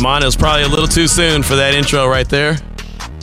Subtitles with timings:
[0.00, 2.56] Damon, it was probably a little too soon for that intro right there.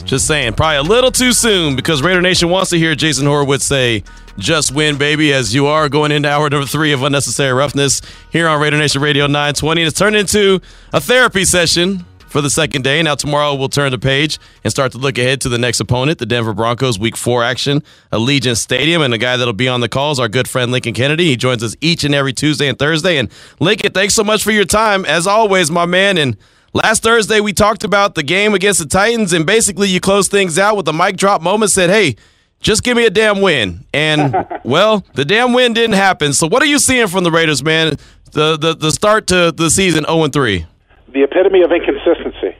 [0.04, 3.64] Just saying, probably a little too soon because Raider Nation wants to hear Jason Horowitz
[3.64, 4.04] say,
[4.36, 8.00] just win, baby, as you are going into hour number three of Unnecessary Roughness
[8.30, 9.82] here on Raider Nation Radio 920.
[9.82, 10.60] It's turned into
[10.92, 13.02] a therapy session for the second day.
[13.02, 16.18] Now, tomorrow we'll turn the page and start to look ahead to the next opponent,
[16.18, 19.02] the Denver Broncos, week four action, Allegiant Stadium.
[19.02, 21.24] And the guy that'll be on the calls, our good friend Lincoln Kennedy.
[21.24, 23.18] He joins us each and every Tuesday and Thursday.
[23.18, 26.16] And Lincoln, thanks so much for your time, as always, my man.
[26.18, 26.36] And
[26.74, 30.58] Last Thursday, we talked about the game against the Titans, and basically, you closed things
[30.58, 31.70] out with a mic drop moment.
[31.70, 32.16] Said, "Hey,
[32.60, 36.34] just give me a damn win." And well, the damn win didn't happen.
[36.34, 37.96] So, what are you seeing from the Raiders, man?
[38.32, 40.66] The the, the start to the season, zero oh and three.
[41.10, 42.54] The epitome of inconsistency,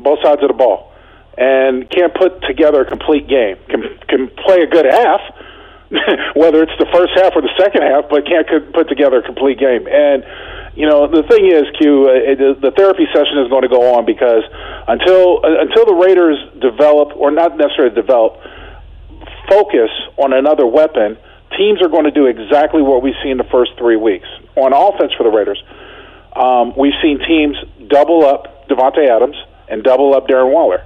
[0.00, 0.92] both sides of the ball,
[1.38, 3.56] and can't put together a complete game.
[3.70, 5.20] Can can play a good half,
[6.34, 9.60] whether it's the first half or the second half, but can't put together a complete
[9.60, 9.86] game.
[9.86, 10.24] And
[10.74, 14.04] you know, the thing is, Q, uh, the therapy session is going to go on
[14.04, 14.42] because
[14.88, 18.42] until uh, until the Raiders develop, or not necessarily develop,
[19.48, 21.16] focus on another weapon,
[21.56, 24.74] teams are going to do exactly what we see in the first three weeks on
[24.74, 25.62] offense for the Raiders.
[26.34, 27.54] Um, we've seen teams
[27.86, 29.36] double up Davante Adams
[29.68, 30.84] and double up Darren Waller.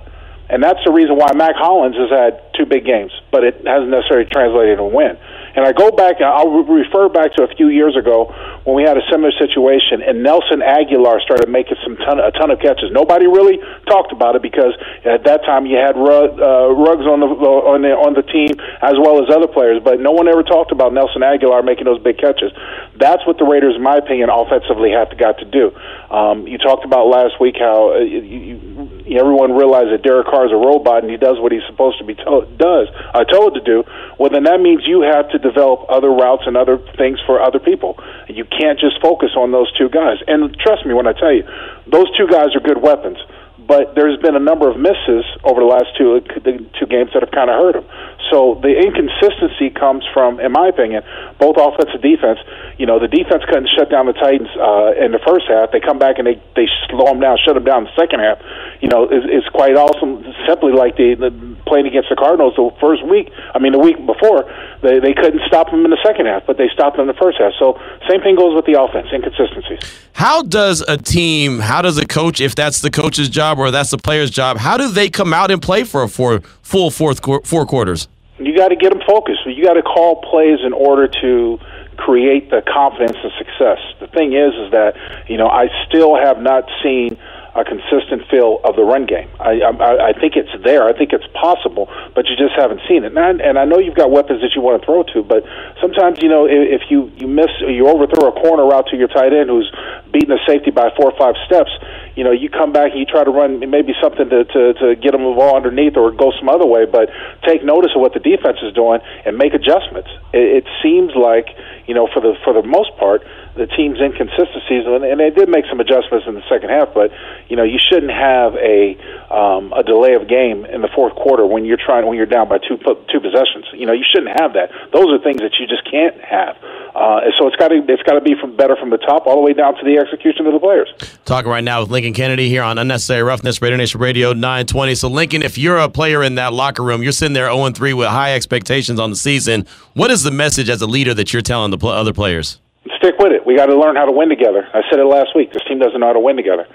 [0.51, 3.91] And that's the reason why Mack Hollins has had two big games, but it hasn't
[3.91, 5.17] necessarily translated to a win.
[5.55, 8.33] And I go back, I'll refer back to a few years ago
[8.69, 12.53] when we had a similar situation, and Nelson Agholor started making some ton, a ton
[12.53, 12.93] of catches.
[12.93, 13.57] Nobody really
[13.89, 14.77] talked about it because
[15.09, 18.53] at that time you had uh, Ruggs on the on the on the team
[18.85, 21.97] as well as other players, but no one ever talked about Nelson Agholor making those
[22.05, 22.53] big catches.
[23.01, 25.73] That's what the Raiders, in my opinion, offensively have to got to do.
[26.13, 30.45] Um, you talked about last week how uh, you, you, everyone realized that Derek Carr
[30.45, 33.57] is a robot and he does what he's supposed to be told does uh, told
[33.57, 33.85] to do.
[34.21, 37.59] Well, then that means you have to develop other routes and other things for other
[37.59, 37.97] people.
[38.29, 40.19] You can't just focus on those two guys.
[40.27, 41.45] And trust me when I tell you,
[41.87, 43.19] those two guys are good weapons
[43.69, 47.31] but there's been a number of misses over the last two two games that have
[47.31, 47.85] kind of hurt him.
[48.33, 51.05] So the inconsistency comes from, in my opinion,
[51.39, 52.41] both offense and defense.
[52.81, 55.71] You know, the defense couldn't shut down the Titans uh, in the first half.
[55.71, 58.21] They come back and they they slow them down, shut them down in the second
[58.25, 58.41] half.
[58.81, 60.25] You know, is is quite awesome.
[60.49, 61.31] Simply like the, the
[61.69, 63.29] playing against the Cardinals the first week.
[63.53, 64.49] I mean, the week before
[64.81, 67.21] they they couldn't stop them in the second half, but they stopped them in the
[67.21, 67.53] first half.
[67.61, 67.77] So
[68.09, 69.85] same thing goes with the offense, inconsistencies.
[70.17, 71.61] How does a team?
[71.61, 74.77] How does a coach, if that's the coach's job or that's the player's job, how
[74.77, 78.09] do they come out and play for a four, full fourth four quarters?
[78.39, 79.41] You got to get them focused.
[79.47, 81.59] You got to call plays in order to
[81.97, 83.79] create the confidence and success.
[83.99, 84.95] The thing is, is that
[85.29, 87.19] you know I still have not seen
[87.59, 89.29] a consistent feel of the run game.
[89.41, 90.87] I, I, I think it's there.
[90.87, 93.13] I think it's possible, but you just haven't seen it.
[93.15, 95.45] And I, and I know you've got weapons that you want to throw to, but
[95.81, 99.33] sometimes you know if, you you miss, you overthrow a corner route to your tight
[99.33, 99.69] end who's
[100.13, 101.71] beating the safety by four or five steps.
[102.17, 104.87] You know, you come back and you try to run maybe something to to, to
[104.97, 107.11] get them the ball underneath or go some other way, but
[107.47, 110.09] take notice of what the defense is doing and make adjustments.
[110.33, 111.51] It, it seems like
[111.87, 113.23] you know for the for the most part
[113.57, 116.93] the team's inconsistencies, and they did make some adjustments in the second half.
[116.95, 117.11] But
[117.49, 118.97] you know, you shouldn't have a
[119.33, 122.49] um, a delay of game in the fourth quarter when you're trying when you're down
[122.49, 122.77] by two
[123.11, 123.67] two possessions.
[123.73, 124.71] You know, you shouldn't have that.
[124.93, 126.57] Those are things that you just can't have.
[126.95, 129.37] Uh, so it's got to it's got to be from better from the top all
[129.37, 130.89] the way down to the execution of the players.
[131.25, 134.95] Talking right now with Lincoln Kennedy here on Unnecessary Roughness, Raider Nation Radio 920.
[134.95, 137.93] So Lincoln, if you're a player in that locker room, you're sitting there 0 3
[137.95, 139.67] with high expectations on the season.
[139.95, 142.59] What is the message as a leader that you're telling the pl- other players?
[142.97, 143.45] Stick with it.
[143.45, 144.67] We got to learn how to win together.
[144.73, 145.53] I said it last week.
[145.53, 146.67] This team doesn't know how to win together.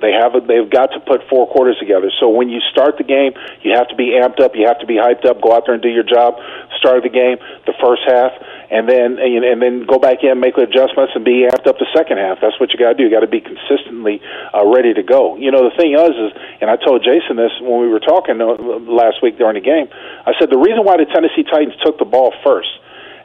[0.00, 2.08] They have a, they've got to put four quarters together.
[2.18, 4.56] So when you start the game, you have to be amped up.
[4.56, 5.42] You have to be hyped up.
[5.42, 6.40] Go out there and do your job.
[6.80, 7.36] Start the game,
[7.68, 8.32] the first half,
[8.72, 12.16] and then and then go back in, make adjustments, and be amped up the second
[12.16, 12.40] half.
[12.40, 13.04] That's what you got to do.
[13.04, 14.24] You got to be consistently
[14.56, 15.36] uh, ready to go.
[15.36, 16.32] You know the thing is, is
[16.64, 18.56] and I told Jason this when we were talking uh,
[18.88, 19.92] last week during the game.
[20.24, 22.72] I said the reason why the Tennessee Titans took the ball first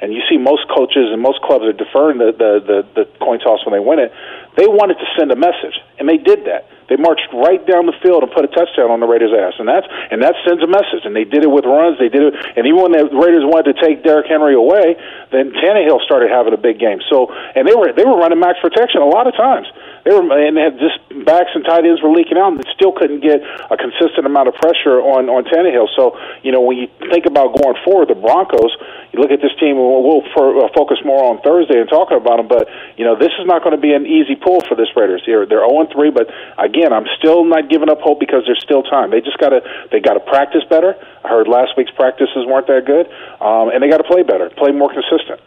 [0.01, 3.39] and you see most coaches and most clubs are deferring the, the, the, the coin
[3.39, 4.11] toss when they win it.
[4.55, 6.65] They wanted to send a message, and they did that.
[6.89, 9.67] They marched right down the field and put a touchdown on the Raiders' ass, and
[9.67, 11.03] that's and that sends a message.
[11.03, 11.99] And they did it with runs.
[11.99, 14.95] They did it, and even when the Raiders wanted to take Derrick Henry away,
[15.35, 17.03] then Tannehill started having a big game.
[17.11, 19.67] So, and they were they were running max protection a lot of times.
[20.03, 22.91] They were and had just backs and tight ends were leaking out, and they still
[22.91, 25.87] couldn't get a consistent amount of pressure on on Tannehill.
[25.95, 28.71] So you know when you think about going forward, the Broncos,
[29.11, 29.77] you look at this team.
[29.77, 32.67] We'll, we'll uh, focus more on Thursday and talking about them, but
[32.97, 35.45] you know this is not going to be an easy pull for this Raiders here.
[35.45, 39.11] They're 0 3, but again, I'm still not giving up hope because there's still time.
[39.11, 39.61] They just got to
[39.91, 40.95] they got to practice better.
[41.23, 43.07] I heard last week's practices weren't that good,
[43.41, 45.41] um, and they got to play better, play more consistent.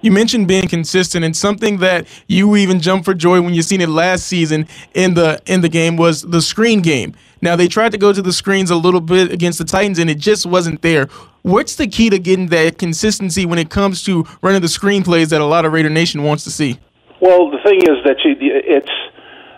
[0.00, 3.80] You mentioned being consistent, and something that you even jumped for joy when you seen
[3.80, 7.14] it last season in the in the game was the screen game.
[7.42, 10.08] Now they tried to go to the screens a little bit against the Titans, and
[10.08, 11.06] it just wasn't there.
[11.42, 15.30] What's the key to getting that consistency when it comes to running the screen plays
[15.30, 16.78] that a lot of Raider Nation wants to see?
[17.20, 18.90] Well, the thing is that you, it's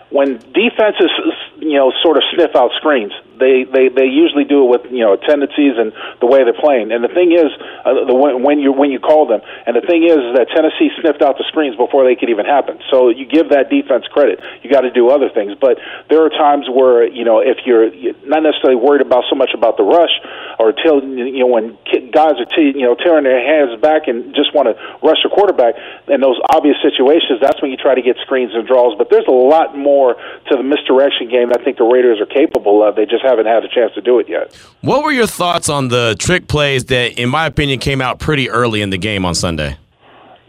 [0.09, 1.11] when defenses
[1.59, 5.01] you know sort of sniff out screens they they they usually do it with you
[5.01, 5.91] know tendencies and
[6.21, 6.93] the way they're playing.
[6.93, 7.49] And the thing is
[7.83, 10.93] uh, the when you when you call them and the thing is, is that Tennessee
[11.01, 12.79] sniffed out the screens before they could even happen.
[12.93, 14.39] So you give that defense credit.
[14.61, 15.57] You got to do other things.
[15.59, 17.89] But there are times where you know if you're
[18.23, 20.13] not necessarily worried about so much about the rush
[20.61, 21.77] or till you know when
[22.13, 25.31] guys are t- you know tearing their hands back and just want to rush the
[25.33, 25.75] quarterback
[26.07, 28.95] in those obvious situations that's when you try to get screens and draws.
[28.97, 32.85] But there's a lot more to the misdirection game I think the Raiders are capable
[32.85, 32.95] of.
[32.95, 34.53] They just haven't had a chance to do it yet.
[34.81, 38.49] What were your thoughts on the trick plays that, in my opinion, came out pretty
[38.49, 39.77] early in the game on Sunday?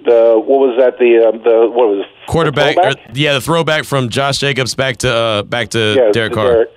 [0.04, 0.98] The what was that?
[0.98, 2.26] The um, the what was it?
[2.26, 2.76] quarterback?
[2.76, 6.52] Or, yeah, the throwback from Josh Jacobs back to uh, back to yeah, Derek Carr.
[6.52, 6.70] Derek.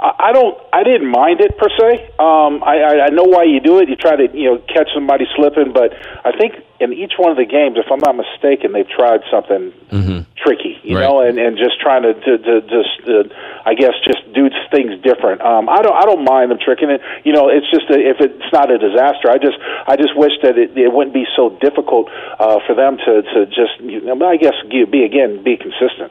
[0.00, 0.58] I don't.
[0.72, 2.10] I didn't mind it per se.
[2.18, 3.88] Um, I, I know why you do it.
[3.88, 5.92] You try to you know catch somebody slipping, but
[6.24, 9.70] I think in each one of the games, if I'm not mistaken, they've tried something
[9.86, 10.26] mm-hmm.
[10.34, 11.06] tricky, you right.
[11.06, 13.30] know, and, and just trying to, to, to just uh,
[13.64, 15.40] I guess just do things different.
[15.40, 15.94] Um, I don't.
[15.94, 17.00] I don't mind them tricking it.
[17.22, 19.30] You know, it's just a, if it's not a disaster.
[19.30, 22.98] I just I just wish that it, it wouldn't be so difficult uh, for them
[22.98, 26.10] to to just you know, I guess be again be consistent.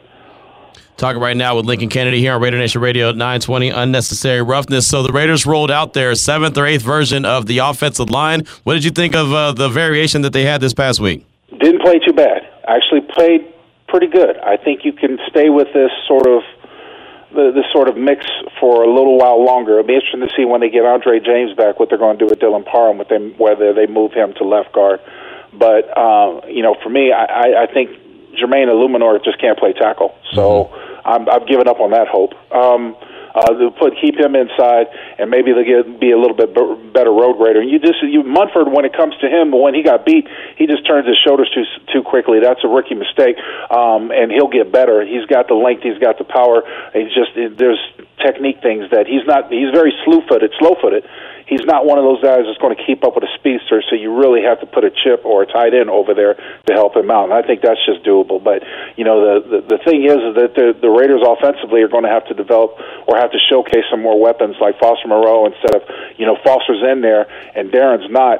[1.02, 4.88] Talking right now with Lincoln Kennedy here on Raider Nation Radio 920 Unnecessary Roughness.
[4.88, 8.44] So the Raiders rolled out their seventh or eighth version of the offensive line.
[8.66, 11.26] What did you think of uh, the variation that they had this past week?
[11.60, 12.48] Didn't play too bad.
[12.68, 13.52] Actually played
[13.88, 14.38] pretty good.
[14.46, 16.44] I think you can stay with this sort of
[17.34, 18.28] the, this sort of mix
[18.60, 19.80] for a little while longer.
[19.80, 22.26] It'll be interesting to see when they get Andre James back what they're going to
[22.26, 25.00] do with Dylan Parham, with them, whether they move him to left guard.
[25.52, 27.90] But uh, you know, for me, I, I think
[28.38, 30.14] Jermaine Eluemunor just can't play tackle.
[30.36, 30.78] So.
[31.06, 32.34] I'm, I've given up on that hope.
[32.52, 32.96] Um,
[33.34, 34.88] uh, to put keep him inside,
[35.18, 37.62] and maybe they'll get, be a little bit b- better road grader.
[37.62, 40.28] And you just you Munford when it comes to him, when he got beat,
[40.58, 41.64] he just turns his shoulders too
[41.94, 42.40] too quickly.
[42.42, 43.38] That's a rookie mistake,
[43.70, 45.06] um, and he'll get better.
[45.06, 46.64] He's got the length, he's got the power.
[46.94, 47.80] He's just there's
[48.20, 49.52] technique things that he's not.
[49.52, 51.08] He's very slew footed, slow footed
[51.52, 53.84] he's not one of those guys that's going to keep up with a speedster.
[53.92, 56.72] So you really have to put a chip or a tight end over there to
[56.72, 57.28] help him out.
[57.28, 58.40] And I think that's just doable.
[58.40, 58.64] But
[58.96, 62.14] you know, the the, the thing is, that the, the Raiders offensively are going to
[62.16, 65.84] have to develop or have to showcase some more weapons like Foster Moreau instead of
[66.16, 68.40] you know Foster's in there and Darren's not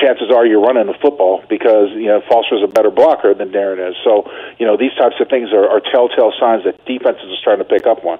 [0.00, 3.76] chances are you're running the football because you know Foster's a better blocker than Darren
[3.76, 3.96] is.
[4.04, 4.24] So
[4.56, 7.68] you know these types of things are, are telltale signs that defenses are starting to
[7.68, 8.18] pick up one.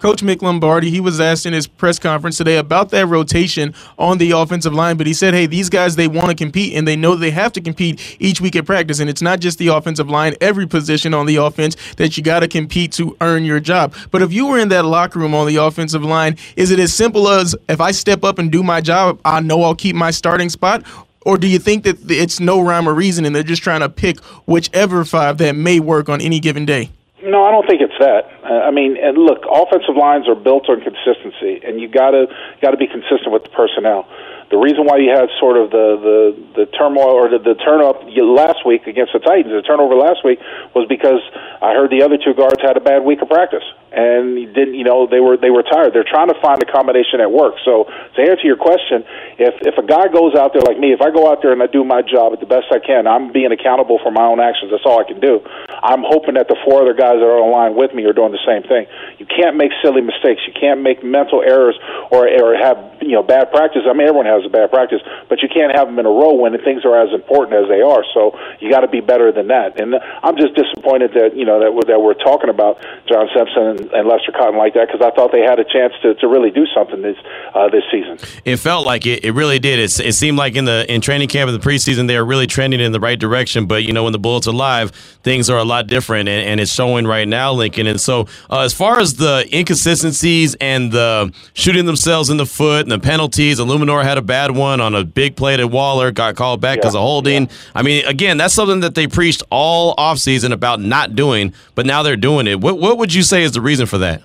[0.00, 4.16] Coach Mick Lombardi, he was asked in his press conference today about that rotation on
[4.16, 6.96] the offensive line, but he said, hey, these guys, they want to compete and they
[6.96, 8.98] know they have to compete each week at practice.
[8.98, 12.40] And it's not just the offensive line, every position on the offense that you got
[12.40, 13.94] to compete to earn your job.
[14.10, 16.94] But if you were in that locker room on the offensive line, is it as
[16.94, 20.12] simple as if I step up and do my job, I know I'll keep my
[20.12, 20.82] starting spot?
[21.26, 23.90] Or do you think that it's no rhyme or reason and they're just trying to
[23.90, 26.88] pick whichever five that may work on any given day?
[27.22, 28.32] No, I don't think it's that.
[28.42, 32.26] Uh, I mean, and look, offensive lines are built on consistency, and you gotta
[32.62, 34.08] got to be consistent with the personnel.
[34.50, 37.80] The reason why you had sort of the the, the turmoil or the, the turn
[37.86, 40.42] up last week against the Titans, the turnover last week,
[40.74, 41.22] was because
[41.62, 44.86] I heard the other two guards had a bad week of practice and didn't you
[44.86, 45.92] know they were they were tired.
[45.92, 47.58] They're trying to find a combination at work.
[47.66, 49.02] So to answer your question,
[49.38, 51.62] if if a guy goes out there like me, if I go out there and
[51.62, 54.38] I do my job at the best I can, I'm being accountable for my own
[54.38, 54.70] actions.
[54.70, 55.42] That's all I can do.
[55.82, 58.30] I'm hoping that the four other guys that are on line with me are doing
[58.30, 58.86] the same thing.
[59.18, 60.42] You can't make silly mistakes.
[60.46, 61.74] You can't make mental errors
[62.14, 63.82] or or have you know bad practice.
[63.90, 66.34] I mean, everyone has a bad practice, but you can't have them in a row
[66.34, 68.04] when things are as important as they are.
[68.14, 69.80] So you got to be better than that.
[69.80, 73.90] And I'm just disappointed that you know that we're, that we're talking about John Simpson
[73.94, 76.50] and, Lester Cotton like that because I thought they had a chance to, to really
[76.50, 77.16] do something this
[77.54, 78.18] uh, this season.
[78.44, 79.24] It felt like it.
[79.24, 79.78] It really did.
[79.78, 82.46] It, it seemed like in the in training camp in the preseason they are really
[82.46, 83.66] trending in the right direction.
[83.66, 84.90] But you know when the Bullets are live,
[85.22, 87.86] things are a lot different, and, and it's showing right now, Lincoln.
[87.86, 92.82] And so uh, as far as the inconsistencies and the shooting themselves in the foot
[92.82, 96.36] and the penalties, Eluemunor had a bad one on a big play to Waller, got
[96.36, 97.48] called back because Yeah, of holding.
[97.74, 102.04] I mean, again, that's something that they preached all offseason about not doing, but now
[102.04, 102.60] they're doing it.
[102.60, 104.22] What, what would you say is the reason for that?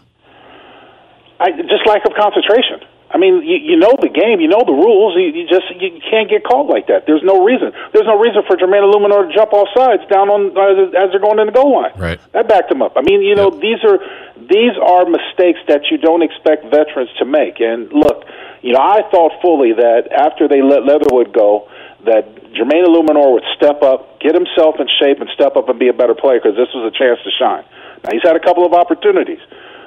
[1.40, 2.82] I, just lack of concentration.
[3.16, 5.16] I mean, you, you know the game, you know the rules.
[5.16, 7.08] You, you just you can't get called like that.
[7.08, 7.72] There's no reason.
[7.96, 11.24] There's no reason for Jermaine Eluemunor to jump off sides down on uh, as they're
[11.24, 11.96] going in the goal line.
[11.96, 12.20] Right.
[12.36, 13.00] That backed him up.
[13.00, 14.04] I mean, you know, these are
[14.36, 17.64] these are mistakes that you don't expect veterans to make.
[17.64, 18.28] And look,
[18.60, 21.72] you know, I thought fully that after they let Leatherwood go,
[22.04, 25.88] that Jermaine Eluemunor would step up, get himself in shape, and step up and be
[25.88, 27.64] a better player because this was a chance to shine.
[28.04, 29.40] Now he's had a couple of opportunities.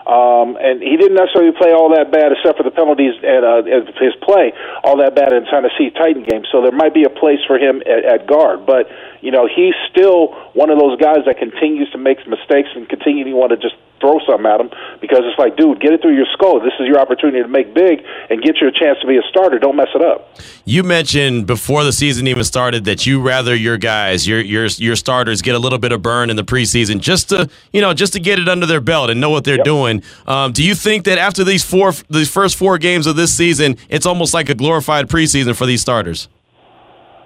[0.08, 3.92] Um, and he didn't necessarily play all that bad, except for the penalties and uh,
[4.00, 6.48] his play all that bad in Tennessee Titan game.
[6.50, 8.88] So there might be a place for him at, at guard, but
[9.20, 13.24] you know he's still one of those guys that continues to make mistakes and continue
[13.24, 16.16] to want to just throw something at him because it's like, dude, get it through
[16.16, 16.60] your skull.
[16.60, 19.22] This is your opportunity to make big and get you a chance to be a
[19.28, 19.58] starter.
[19.58, 20.36] Don't mess it up.
[20.64, 24.96] You mentioned before the season even started that you rather your guys, your your your
[24.96, 28.12] starters, get a little bit of burn in the preseason just to you know just
[28.14, 29.64] to get it under their belt and know what they're Yep.
[29.64, 30.02] doing.
[30.26, 33.76] Um, do you think that after these four these first four games of this season,
[33.88, 36.28] it's almost like a glorified preseason for these starters?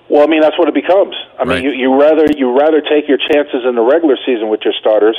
[0.08, 1.14] Well, I mean that's what it becomes.
[1.38, 1.62] I Right.
[1.62, 4.74] mean, you, you rather you rather take your chances in the regular season with your
[4.78, 5.16] starters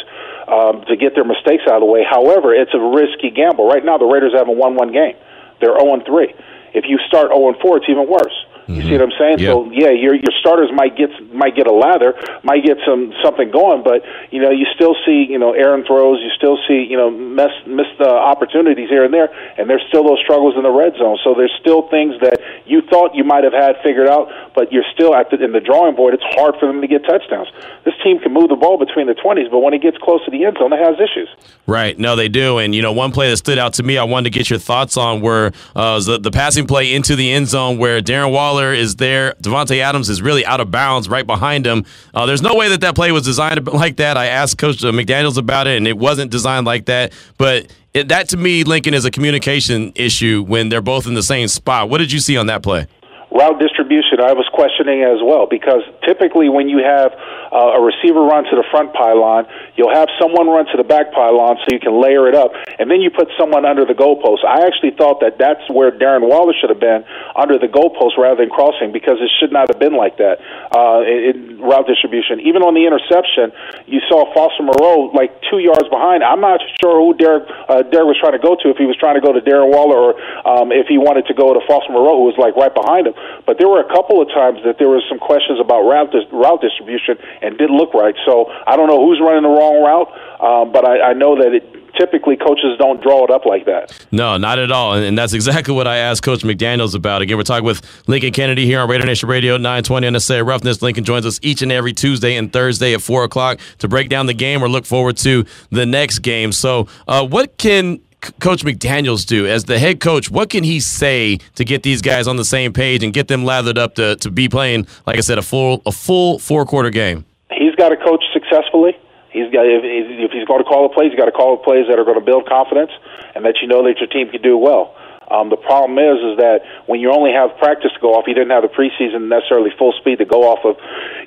[0.54, 2.06] um, to get their mistakes out of the way.
[2.06, 3.68] However, it's a risky gamble.
[3.68, 5.16] Right now, the Raiders haven't won one game;
[5.60, 6.30] they're zero and three.
[6.74, 8.38] If you start zero and four, it's even worse.
[8.68, 9.40] You see what I'm saying?
[9.40, 9.52] Yeah.
[9.52, 13.52] So yeah, your your starters might get might get a lather, might get some something
[13.52, 16.96] going, but you know you still see you know Aaron throws, you still see you
[16.96, 20.72] know miss missed uh, opportunities here and there, and there's still those struggles in the
[20.72, 21.18] red zone.
[21.24, 24.86] So there's still things that you thought you might have had figured out, but you're
[24.94, 26.14] still at the, in the drawing board.
[26.14, 27.48] It's hard for them to get touchdowns.
[27.86, 30.32] This team can move the ball between the 20s, but when it gets close to
[30.32, 31.30] the end zone, it has issues.
[31.68, 31.98] Right.
[31.98, 32.58] No, they do.
[32.58, 34.60] And, you know, one play that stood out to me, I wanted to get your
[34.60, 38.74] thoughts on were uh, the, the passing play into the end zone where Darren Waller
[38.74, 39.34] is there.
[39.42, 41.86] Davante Adams is really out of bounds right behind him.
[42.14, 44.18] Uh, there's no way that that play was designed like that.
[44.18, 47.14] I asked Coach uh, McDaniels about it, and it wasn't designed like that.
[47.38, 51.24] But it, that, to me, Lincoln, is a communication issue when they're both in the
[51.24, 51.90] same spot.
[51.90, 52.88] What did you see on that play?
[53.34, 57.12] Route distribution I was questioning as well because typically when you have
[57.50, 61.10] uh, a receiver run to the front pylon, you'll have someone run to the back
[61.14, 64.46] pylon so you can layer it up, and then you put someone under the goalpost.
[64.46, 68.46] I actually thought that that's where Darren Waller should have been under the goalpost rather
[68.46, 70.38] than crossing because it should not have been like that
[70.74, 72.42] uh, in, route distribution.
[72.42, 73.50] Even on the interception,
[73.90, 76.22] you saw Foster Moreau like two yards behind.
[76.22, 78.98] I'm not sure who Derek uh, Derek was trying to go to if he was
[78.98, 80.12] trying to go to Darren Waller or
[80.46, 83.14] um, if he wanted to go to Foster Moreau who was like right behind him.
[83.46, 86.30] But there were a couple of times that there was some questions about route dis-
[86.32, 88.16] route distribution and didn't look right.
[88.26, 90.10] So I don't know who's running the wrong route,
[90.42, 91.64] um, but I, I know that it
[91.98, 94.06] typically coaches don't draw it up like that.
[94.12, 94.94] No, not at all.
[94.94, 97.22] And, that's exactly what I asked Coach McDaniels about.
[97.22, 100.82] Again, we're talking with Lincoln Kennedy here on Raider Nation Radio, 920 NSA Roughness.
[100.82, 104.26] Lincoln joins us each and every Tuesday and Thursday at 4 o'clock to break down
[104.26, 106.52] the game or look forward to the next game.
[106.52, 108.02] So, uh, what can
[108.40, 110.32] Coach McDaniels do as the head coach?
[110.32, 113.46] What can he say to get these guys on the same page and get them
[113.46, 116.90] lathered up to, to be playing, like I said, a full a full four quarter
[116.90, 117.26] game?
[117.52, 118.98] He's got to coach successfully.
[119.32, 121.64] He's got if, if he's going to call the plays, he's got to call the
[121.64, 122.92] plays that are going to build confidence
[123.36, 124.96] and that you know that your team can do well.
[125.34, 128.38] Um, the problem is, is that when you only have practice to go off, you
[128.38, 130.78] didn't have the preseason necessarily full speed to go off of.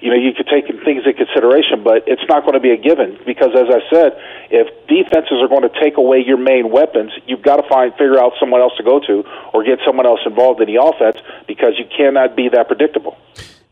[0.01, 2.79] You know, you could take things into consideration, but it's not going to be a
[2.79, 4.15] given because, as I said,
[4.55, 8.23] if defenses are going to take away your main weapons, you've got to find figure
[8.23, 11.19] out someone else to go to or get someone else involved in the offense
[11.51, 13.19] because you cannot be that predictable.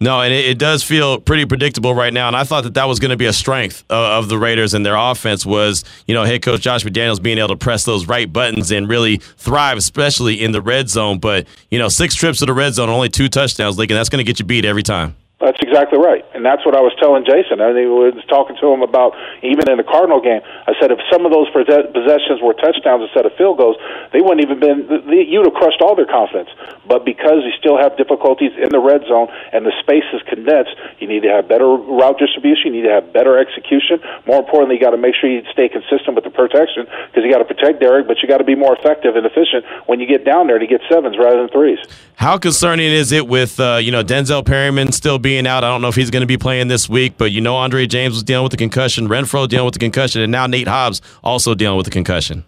[0.00, 2.26] No, and it, it does feel pretty predictable right now.
[2.26, 4.74] And I thought that that was going to be a strength of, of the Raiders
[4.74, 8.06] and their offense was, you know, head coach Josh McDaniels being able to press those
[8.06, 11.18] right buttons and really thrive, especially in the red zone.
[11.18, 13.96] But you know, six trips to the red zone, only two touchdowns, Lincoln.
[13.96, 15.16] That's going to get you beat every time.
[15.44, 17.60] That's exactly right, and that's what I was telling Jason.
[17.60, 19.12] I was talking to him about
[19.44, 20.40] even in the Cardinal game.
[20.40, 23.76] I said if some of those possessions were touchdowns instead of field goals,
[24.16, 24.88] they wouldn't even been.
[25.12, 26.48] You'd have crushed all their confidence.
[26.88, 30.72] But because you still have difficulties in the red zone and the space is condensed,
[30.96, 32.72] you need to have better route distribution.
[32.72, 34.00] You need to have better execution.
[34.24, 37.28] More importantly, you got to make sure you stay consistent with the protection because you
[37.28, 40.08] got to protect Derek, but you got to be more effective and efficient when you
[40.08, 41.84] get down there to get sevens rather than threes.
[42.16, 45.64] How concerning is it with uh, you know Denzel Perryman still being out?
[45.64, 47.86] I don't know if he's going to be playing this week, but you know Andre
[47.86, 51.02] James was dealing with the concussion, Renfrow dealing with the concussion, and now Nate Hobbs
[51.22, 52.44] also dealing with the concussion.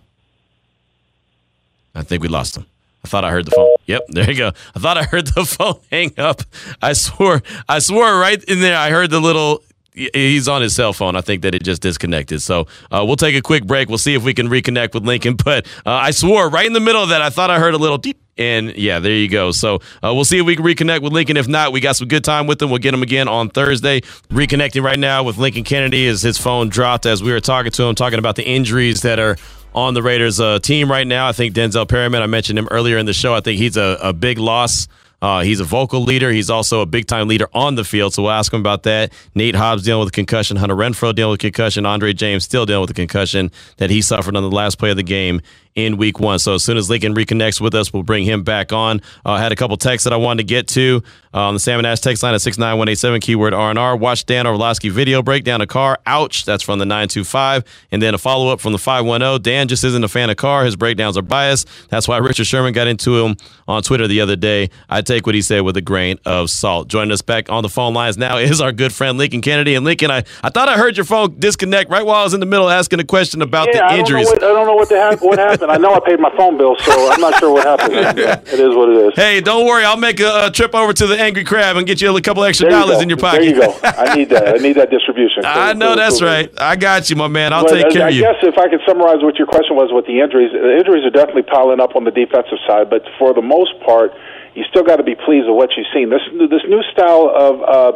[1.94, 2.66] I think we lost him.
[3.04, 3.74] I thought I heard the phone.
[3.86, 4.52] Yep, there you go.
[4.74, 6.42] I thought I heard the phone hang up.
[6.82, 8.76] I swore, I swore right in there.
[8.76, 9.62] I heard the little
[9.96, 11.16] he's on his cell phone.
[11.16, 12.42] I think that it just disconnected.
[12.42, 13.88] So uh, we'll take a quick break.
[13.88, 15.36] We'll see if we can reconnect with Lincoln.
[15.46, 17.78] But uh, I swore right in the middle of that, I thought I heard a
[17.78, 18.20] little deep.
[18.36, 19.52] And yeah, there you go.
[19.52, 21.36] So uh, we'll see if we can reconnect with Lincoln.
[21.36, 22.68] If not, we got some good time with him.
[22.68, 24.00] We'll get him again on Thursday.
[24.00, 27.84] Reconnecting right now with Lincoln Kennedy as his phone dropped as we were talking to
[27.84, 29.36] him, talking about the injuries that are
[29.72, 31.28] on the Raiders uh, team right now.
[31.28, 33.34] I think Denzel Perryman, I mentioned him earlier in the show.
[33.34, 34.88] I think he's a, a big loss
[35.22, 36.30] uh, he's a vocal leader.
[36.30, 38.14] He's also a big time leader on the field.
[38.14, 39.12] So we'll ask him about that.
[39.34, 40.56] Nate Hobbs dealing with a concussion.
[40.56, 41.86] Hunter Renfrow dealing with a concussion.
[41.86, 44.96] Andre James still dealing with a concussion that he suffered on the last play of
[44.96, 45.40] the game
[45.76, 46.38] in week one.
[46.38, 49.00] So as soon as Lincoln reconnects with us, we'll bring him back on.
[49.24, 51.02] Uh, I had a couple texts that I wanted to get to
[51.32, 53.96] uh, on the Salmon Ash text line at 69187, keyword R&R.
[53.96, 55.98] Watch Dan Orlovsky video breakdown a Carr.
[56.06, 56.46] Ouch.
[56.46, 57.62] That's from the 925.
[57.92, 59.42] And then a follow up from the 510.
[59.42, 60.64] Dan just isn't a fan of Carr.
[60.64, 61.68] His breakdowns are biased.
[61.90, 63.36] That's why Richard Sherman got into him
[63.68, 64.70] on Twitter the other day.
[64.88, 66.88] I take what he said with a grain of salt.
[66.88, 69.74] Joining us back on the phone lines now is our good friend Lincoln Kennedy.
[69.74, 72.40] And Lincoln, I, I thought I heard your phone disconnect right while I was in
[72.40, 74.28] the middle asking a question about yeah, the injuries.
[74.28, 75.65] I don't know what, don't know what, ha- what happened.
[75.70, 77.94] I know I paid my phone bill, so I'm not sure what happened.
[78.18, 79.12] it is what it is.
[79.14, 79.84] Hey, don't worry.
[79.84, 82.44] I'll make a, a, trip over to the Angry Crab and get you a couple
[82.44, 83.40] extra dollars in your pocket.
[83.40, 83.78] There you go.
[83.82, 84.48] I need that.
[84.48, 85.42] I need that distribution.
[85.42, 86.50] So, I know that's right.
[86.58, 87.52] I got you, my man.
[87.52, 88.26] I'll but, take care I of you.
[88.26, 91.04] I guess if I could summarize what your question was with the injuries, the injuries
[91.04, 94.12] are definitely piling up on the defensive side, but for the most part,
[94.54, 96.08] you still got to be pleased with what you've seen.
[96.08, 97.92] This this new style of uh,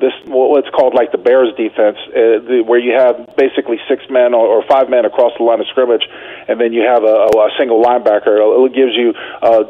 [0.00, 4.34] this what's called like the Bears defense, uh, the, where you have basically six men
[4.34, 6.02] or, or five men across the line of scrimmage,
[6.48, 8.66] and then you have a, a single linebacker.
[8.66, 9.14] It gives you.
[9.42, 9.64] Uh,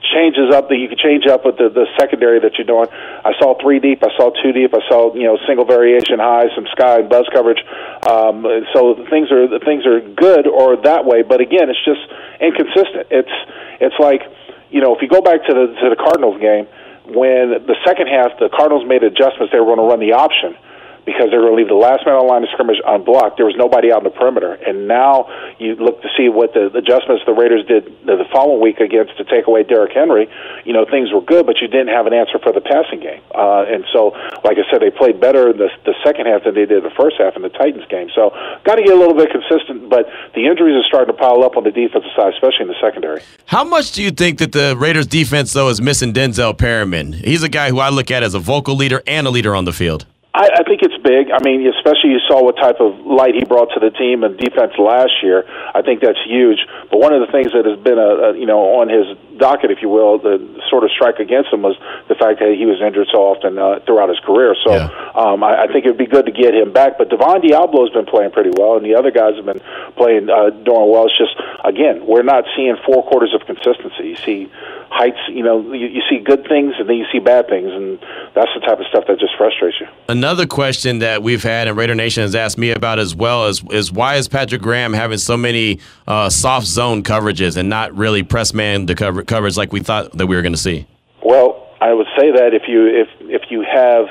[0.00, 2.88] changes up that you can change up with the, the secondary that you're doing.
[2.90, 6.48] I saw three deep, I saw two deep, I saw you know single variation high,
[6.54, 7.62] some sky and buzz coverage.
[8.08, 12.00] Um, so things are things are good or that way, but again, it's just
[12.40, 13.06] inconsistent.
[13.10, 13.36] It's
[13.80, 14.24] it's like
[14.70, 16.66] you know if you go back to the to the Cardinals game
[17.14, 20.56] when the second half the Cardinals made adjustments, they were going to run the option
[21.04, 23.36] because they were going to leave the last man on line of scrimmage unblocked.
[23.36, 24.54] There was nobody out in the perimeter.
[24.54, 25.28] And now
[25.58, 29.24] you look to see what the, adjustments the Raiders did the, following week against to
[29.24, 30.30] take away Derrick Henry.
[30.64, 33.20] You know, things were good, but you didn't have an answer for the passing game.
[33.34, 34.14] Uh, and so,
[34.44, 36.94] like I said, they played better in the, the second half than they did the
[36.94, 38.08] first half in the Titans game.
[38.14, 38.30] So,
[38.64, 41.56] got to get a little bit consistent, but the injuries are starting to pile up
[41.56, 43.22] on the defensive side, especially in the secondary.
[43.46, 47.12] How much do you think that the Raiders defense, though, is missing Denzel Perryman?
[47.12, 49.64] He's a guy who I look at as a vocal leader and a leader on
[49.64, 50.06] the field.
[50.32, 51.34] I, I think it's big.
[51.34, 54.38] I mean, especially you saw what type of light he brought to the team and
[54.38, 55.42] defense last year.
[55.74, 56.62] I think that's huge.
[56.90, 59.72] But one of the things that has been a, a you know on his docket,
[59.72, 60.38] if you will, the
[60.70, 61.74] sort of strike against him was
[62.06, 64.54] the fact that he was injured so often uh, throughout his career.
[64.62, 64.86] So yeah.
[65.18, 66.94] um, I, I think it would be good to get him back.
[66.94, 69.62] But Divine Deablo has been playing pretty well, and the other guys have been
[69.98, 71.10] playing uh, doing well.
[71.10, 71.34] It's just
[71.66, 74.14] again, we're not seeing four quarters of consistency.
[74.14, 74.40] You see
[74.90, 77.98] heights, you know, you, you see good things and then you see bad things, and
[78.34, 79.86] that's the type of stuff that just frustrates you.
[80.08, 83.62] Another question that we've had and Raider Nation has asked me about as well is
[83.70, 88.22] is why is Patrick Graham having so many uh, soft zone coverages and not really
[88.22, 90.86] press man to cover coverage like we thought that we were going to see?
[91.24, 94.06] Well, I would say that if you if if you have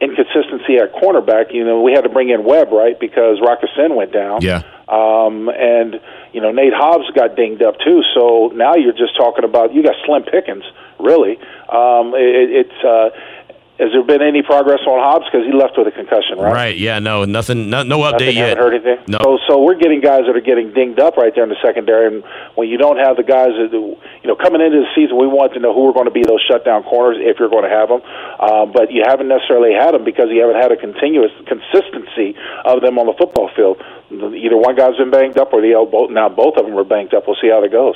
[0.00, 3.96] inconsistency at cornerback, you know, we had to bring in Webb, right, because Rock Ya-Sin
[3.96, 4.42] went down.
[4.42, 4.62] Yeah.
[4.88, 6.00] Um, and
[6.32, 8.02] you know Nate Hobbs got dinged up too.
[8.14, 10.64] So now you're just talking about you got Slim Pickens,
[10.98, 11.36] really.
[11.68, 13.10] Um, it, it's uh,
[13.78, 16.52] has there been any progress on Hobbs because he left with a concussion, right?
[16.52, 16.76] Right.
[16.76, 16.98] Yeah.
[16.98, 17.24] No.
[17.24, 17.70] Nothing.
[17.70, 18.58] No, no update nothing, yet.
[18.58, 18.98] Haven't heard anything.
[19.06, 19.18] No.
[19.22, 22.10] So, so we're getting guys that are getting dinged up right there in the secondary,
[22.10, 22.24] and
[22.56, 25.54] when you don't have the guys that, you know, coming into the season, we want
[25.54, 27.88] to know who are going to be those shutdown corners if you're going to have
[27.88, 28.02] them.
[28.38, 32.34] Uh, but you haven't necessarily had them because you haven't had a continuous consistency
[32.66, 33.78] of them on the football field.
[34.10, 37.14] Either one guy's been banged up, or the both now both of them are banged
[37.14, 37.30] up.
[37.30, 37.94] We'll see how that goes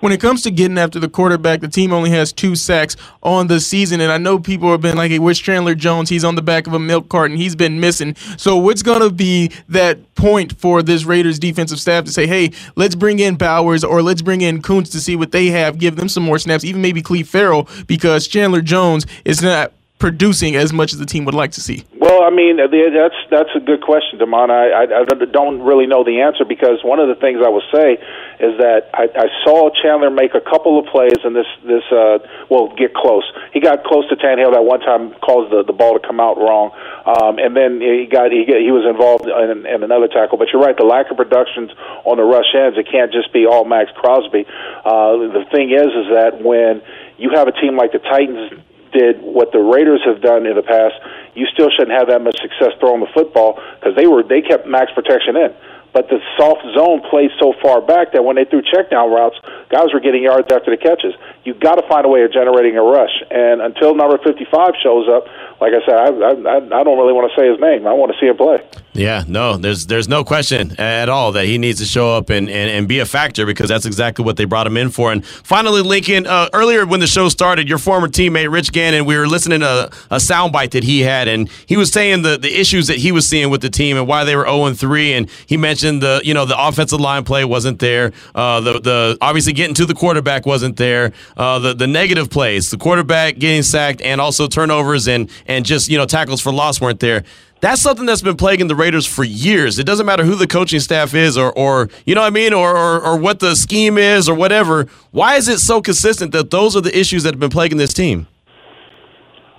[0.00, 3.46] when it comes to getting after the quarterback, the team only has two sacks on
[3.46, 4.00] the season.
[4.00, 6.08] And I know people have been like, hey, where's Chandler Jones?
[6.08, 7.36] He's on the back of a milk carton.
[7.36, 8.14] He's been missing.
[8.36, 12.52] So, what's going to be that point for this Raiders defensive staff to say, hey,
[12.74, 15.96] let's bring in Bowers or let's bring in Koonce to see what they have, give
[15.96, 20.72] them some more snaps, even maybe Clelin Ferrell, because Chandler Jones is not producing as
[20.72, 21.84] much as the team would like to see?
[21.98, 24.50] Well, I mean, uh, that's that's a good question, Damon.
[24.50, 27.62] I, I, I don't really know the answer because one of the things I will
[27.72, 27.98] say
[28.38, 32.18] is that I, I saw Chandler make a couple of plays and this this uh,
[32.50, 33.24] well get close.
[33.52, 36.36] He got close to Tannehill that one time, caused the the ball to come out
[36.36, 36.72] wrong,
[37.06, 40.36] um, and then he got he he was involved in, in another tackle.
[40.36, 41.72] But you're right, the lack of productions
[42.04, 42.76] on the rush ends.
[42.76, 44.44] It can't just be all Maxx Crosby.
[44.84, 46.82] Uh, the thing is, is that when
[47.16, 48.52] you have a team like the Titans
[48.92, 50.94] did what the Raiders have done in the past,
[51.34, 54.66] you still shouldn't have that much success throwing the football because they were they kept
[54.66, 55.52] max protection in.
[55.96, 59.40] But the soft zone plays so far back that when they threw check down routes,
[59.70, 61.14] guys were getting yards after the catches.
[61.44, 63.22] You've got to find a way of generating a rush.
[63.30, 65.24] And until number 55 shows up,
[65.58, 67.86] like I said, I, I, I don't really want to say his name.
[67.86, 68.60] I want to see him play.
[68.92, 72.48] Yeah, no, there's there's no question at all that he needs to show up and,
[72.48, 75.12] and, and be a factor because that's exactly what they brought him in for.
[75.12, 79.16] And finally, Lincoln, uh, earlier when the show started, your former teammate Rich Gannon, we
[79.16, 82.58] were listening to a, a soundbite that he had, and he was saying the, the
[82.58, 85.12] issues that he was seeing with the team and why they were 0 3.
[85.12, 89.18] And he mentioned the you know the offensive line play wasn't there, uh, the the
[89.20, 93.62] obviously getting to the quarterback wasn't there, uh, the the negative plays, the quarterback getting
[93.62, 97.24] sacked, and also turnovers and and just you know tackles for loss weren't there.
[97.60, 99.78] That's something that's been plaguing the Raiders for years.
[99.78, 102.52] It doesn't matter who the coaching staff is or, or you know what I mean,
[102.52, 104.86] or, or, or what the scheme is or whatever.
[105.10, 107.94] Why is it so consistent that those are the issues that have been plaguing this
[107.94, 108.26] team?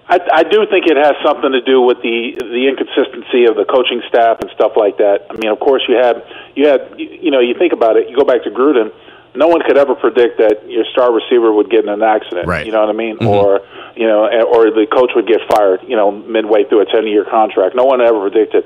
[0.09, 3.65] I, I do think it has something to do with the the inconsistency of the
[3.67, 5.27] coaching staff and stuff like that.
[5.29, 6.23] I mean, of course, you had
[6.55, 8.09] you had you know you think about it.
[8.09, 8.91] You go back to Gruden
[9.37, 12.47] no one could ever predict that your star receiver would get in an accident.
[12.47, 12.65] Right.
[12.65, 13.17] You know what I mean?
[13.17, 13.27] Mm-hmm.
[13.27, 13.61] Or
[13.95, 15.81] you know, or the coach would get fired.
[15.85, 17.75] You know, midway through a ten-year contract.
[17.75, 18.65] No one ever predicted.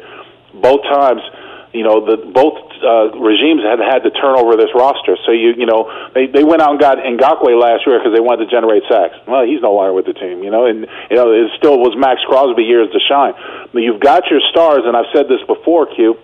[0.56, 1.22] Both times,
[1.74, 5.16] you know, the both uh, regimes had had to turn over this roster.
[5.26, 8.20] So you you know they they went out and got Ngakoue last year because they
[8.20, 9.16] wanted to generate sacks.
[9.24, 10.44] Well, he's no longer with the team.
[10.44, 13.34] You know, and you know it still was Maxx Crosby years to shine.
[13.72, 16.20] But you've got your stars, and I've said this before, Q,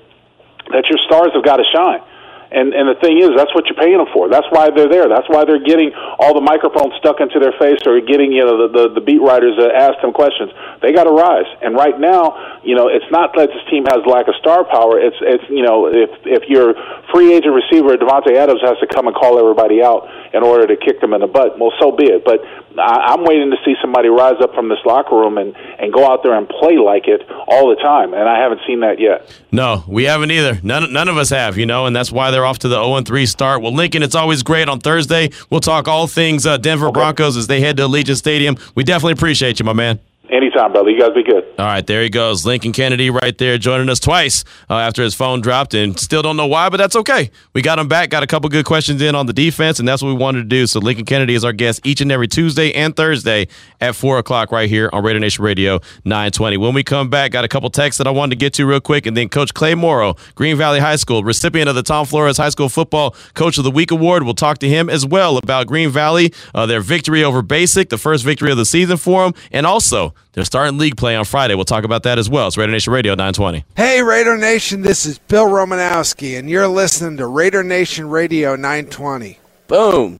[0.75, 2.03] that your stars have got to shine.
[2.51, 4.31] And and the thing is, that's what you're paying them for.
[4.31, 5.11] That's why they're there.
[5.11, 8.67] That's why they're getting all the microphones stuck into their face, or getting you know
[8.67, 10.55] the the, the beat writers to ask them questions.
[10.79, 11.47] They got to rise.
[11.59, 14.95] And right now, you know, it's not that this team has lack of star power.
[14.95, 16.71] It's it's you know if if your
[17.11, 20.75] free agent receiver Davante Adams has to come and call everybody out in order to
[20.79, 22.23] kick them in the butt, well, so be it.
[22.23, 22.39] But
[22.79, 26.09] I, I'm waiting to see somebody rise up from this locker room and and go
[26.09, 28.13] out there and play like it all the time.
[28.13, 29.29] And I haven't seen that yet.
[29.51, 30.59] No, we haven't either.
[30.63, 31.57] None none of us have.
[31.57, 33.61] You know, and that's why they're off to the 0 3 start.
[33.61, 35.29] Well, Lincoln, it's always great on Thursday.
[35.49, 38.57] We'll talk all things uh, Denver Broncos as they head to Allegiant Stadium.
[38.75, 39.99] We definitely appreciate you, my man.
[40.29, 40.89] Anytime, brother.
[40.89, 41.45] You guys be good.
[41.57, 42.45] All right, there he goes.
[42.45, 46.35] Lincoln Kennedy right there joining us twice uh, after his phone dropped and still don't
[46.35, 47.31] know why, but that's okay.
[47.53, 50.01] We got him back, got a couple good questions in on the defense, and that's
[50.01, 50.67] what we wanted to do.
[50.67, 53.47] So Lincoln Kennedy is our guest each and every Tuesday and Thursday
[53.79, 56.57] at 4 o'clock right here on Raider Nation Radio 920.
[56.57, 58.81] When we come back, got a couple texts that I wanted to get to real
[58.81, 62.35] quick, and then Coach Clay Morrow, Green Valley High School, recipient of the Tom Flores
[62.35, 64.23] High School Football Coach of the Week Award.
[64.23, 67.97] We'll talk to him as well about Green Valley, uh, their victory over Basic, the
[67.97, 71.55] first victory of the season for them, and also they're starting league play on Friday.
[71.55, 72.47] We'll talk about that as well.
[72.47, 73.65] It's Raider Nation Radio 920.
[73.75, 79.39] Hey, Raider Nation, this is Bill Romanowski, and you're listening to Raider Nation Radio 920.
[79.67, 80.19] Boom.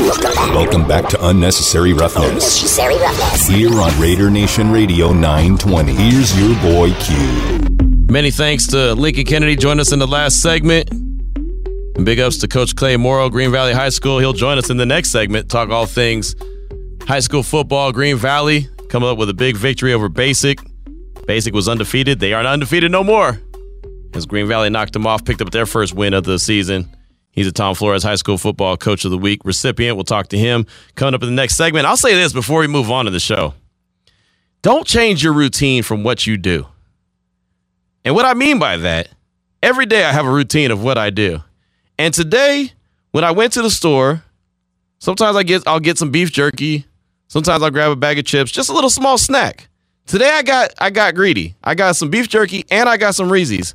[0.00, 2.28] Welcome back to Unnecessary Roughness.
[2.28, 3.48] Unnecessary roughness.
[3.48, 5.94] Here on Raider Nation Radio 920.
[5.94, 7.16] Here's your boy Q.
[8.10, 10.90] Many thanks to Lincoln Kennedy joining us in the last segment.
[10.90, 14.18] And big ups to Coach Clay Morrow, Green Valley High School.
[14.18, 16.36] He'll join us in the next segment, talk all things
[17.08, 17.90] high school football.
[17.90, 20.60] Green Valley coming up with a big victory over Basic.
[21.26, 22.20] Basic was undefeated.
[22.20, 23.40] They aren't undefeated no more.
[24.14, 26.94] As Green Valley knocked them off, picked up their first win of the season.
[27.30, 29.96] He's a Tom Flores High School Football Coach of the Week recipient.
[29.96, 31.86] We'll talk to him coming up in the next segment.
[31.86, 33.54] I'll say this before we move on to the show.
[34.62, 36.66] Don't change your routine from what you do.
[38.04, 39.10] And what I mean by that,
[39.62, 41.42] every day I have a routine of what I do.
[41.98, 42.72] And today,
[43.12, 44.24] when I went to the store,
[44.98, 46.86] sometimes I get I'll get some beef jerky,
[47.28, 49.68] sometimes I'll grab a bag of chips, just a little small snack.
[50.06, 51.54] Today I got I got greedy.
[51.62, 53.74] I got some beef jerky and I got some Reese's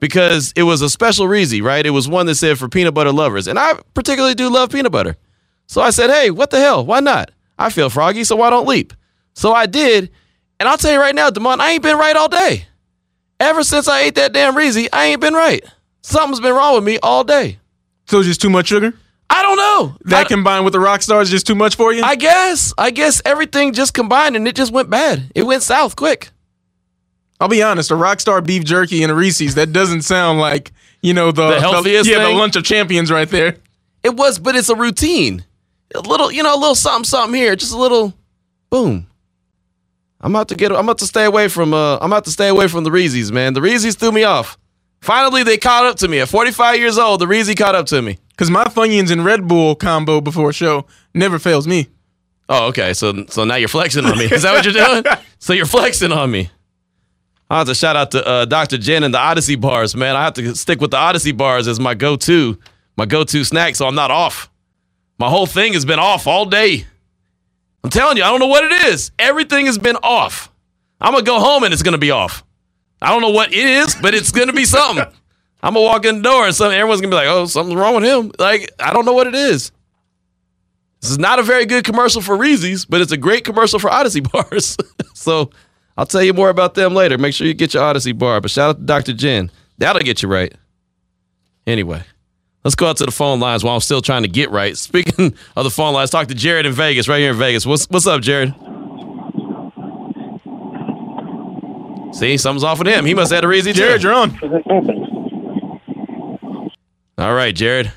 [0.00, 1.84] because it was a special Reese, right?
[1.84, 3.46] It was one that said for peanut butter lovers.
[3.46, 5.16] And I particularly do love peanut butter.
[5.66, 6.84] So I said, hey, what the hell?
[6.84, 7.30] Why not?
[7.58, 8.92] I feel froggy, so why don't leap?
[9.34, 10.10] So I did.
[10.58, 12.66] And I'll tell you right now, Demond, I ain't been right all day.
[13.38, 15.64] Ever since I ate that damn Reese, I ain't been right.
[16.02, 17.58] Something's been wrong with me all day.
[18.06, 18.94] So just too much sugar?
[19.30, 19.96] I don't know.
[20.06, 22.02] That I, combined with the rock stars just too much for you?
[22.02, 22.72] I guess.
[22.78, 25.30] I guess everything just combined and it just went bad.
[25.34, 26.30] It went south quick.
[27.40, 30.72] I'll be honest, a rock star beef jerky and a Reese's, that doesn't sound like,
[31.02, 32.34] you know, the, The healthiest yeah, thing?
[32.34, 33.56] the lunch of champions right there.
[34.02, 35.44] It was, but it's a routine.
[35.94, 38.12] A little, you know, a little something, something here, just a little,
[38.70, 39.06] boom.
[40.20, 40.72] I'm about to get.
[40.72, 41.72] I'm about to stay away from.
[41.72, 43.54] Uh, I'm about to stay away from the Reese's, man.
[43.54, 44.58] The Reese's threw me off.
[45.00, 46.18] Finally, they caught up to me.
[46.18, 48.18] At 45 years old, the Reese caught up to me.
[48.38, 51.88] Because my Funyuns and Red Bull combo before show never fails me.
[52.48, 52.94] Oh, okay.
[52.94, 54.26] So, so now you're flexing on me.
[54.26, 55.02] Is that what you're doing?
[55.40, 56.48] so you're flexing on me.
[57.50, 58.78] I have to shout out to uh, Dr.
[58.78, 60.14] Jen and the Odyssey bars, man.
[60.14, 62.56] I have to stick with the Odyssey bars as my go-to,
[62.96, 64.48] my go-to snack, so I'm not off.
[65.18, 66.86] My whole thing has been off all day.
[67.82, 69.10] I'm telling you, I don't know what it is.
[69.18, 70.52] Everything has been off.
[71.00, 72.44] I'm gonna go home and it's gonna be off.
[73.02, 75.06] I don't know what it is, but it's gonna be something.
[75.62, 77.94] I'm gonna walk in the door and some everyone's gonna be like, "Oh, something's wrong
[77.96, 79.72] with him." Like I don't know what it is.
[81.00, 83.90] This is not a very good commercial for Reese's, but it's a great commercial for
[83.90, 84.76] Odyssey bars.
[85.14, 85.50] so
[85.96, 87.18] I'll tell you more about them later.
[87.18, 88.40] Make sure you get your Odyssey bar.
[88.40, 89.12] But shout out to Dr.
[89.12, 89.50] Jen.
[89.78, 90.52] That'll get you right.
[91.66, 92.02] Anyway,
[92.64, 94.76] let's go out to the phone lines while I'm still trying to get right.
[94.76, 97.66] Speaking of the phone lines, talk to Jared in Vegas, right here in Vegas.
[97.66, 98.54] What's what's up, Jared?
[102.14, 103.04] See, something's off with him.
[103.04, 103.74] He must have had a Reezy.
[103.74, 104.08] Jared, too.
[104.08, 105.07] you're on.
[107.18, 107.92] All right, Jared.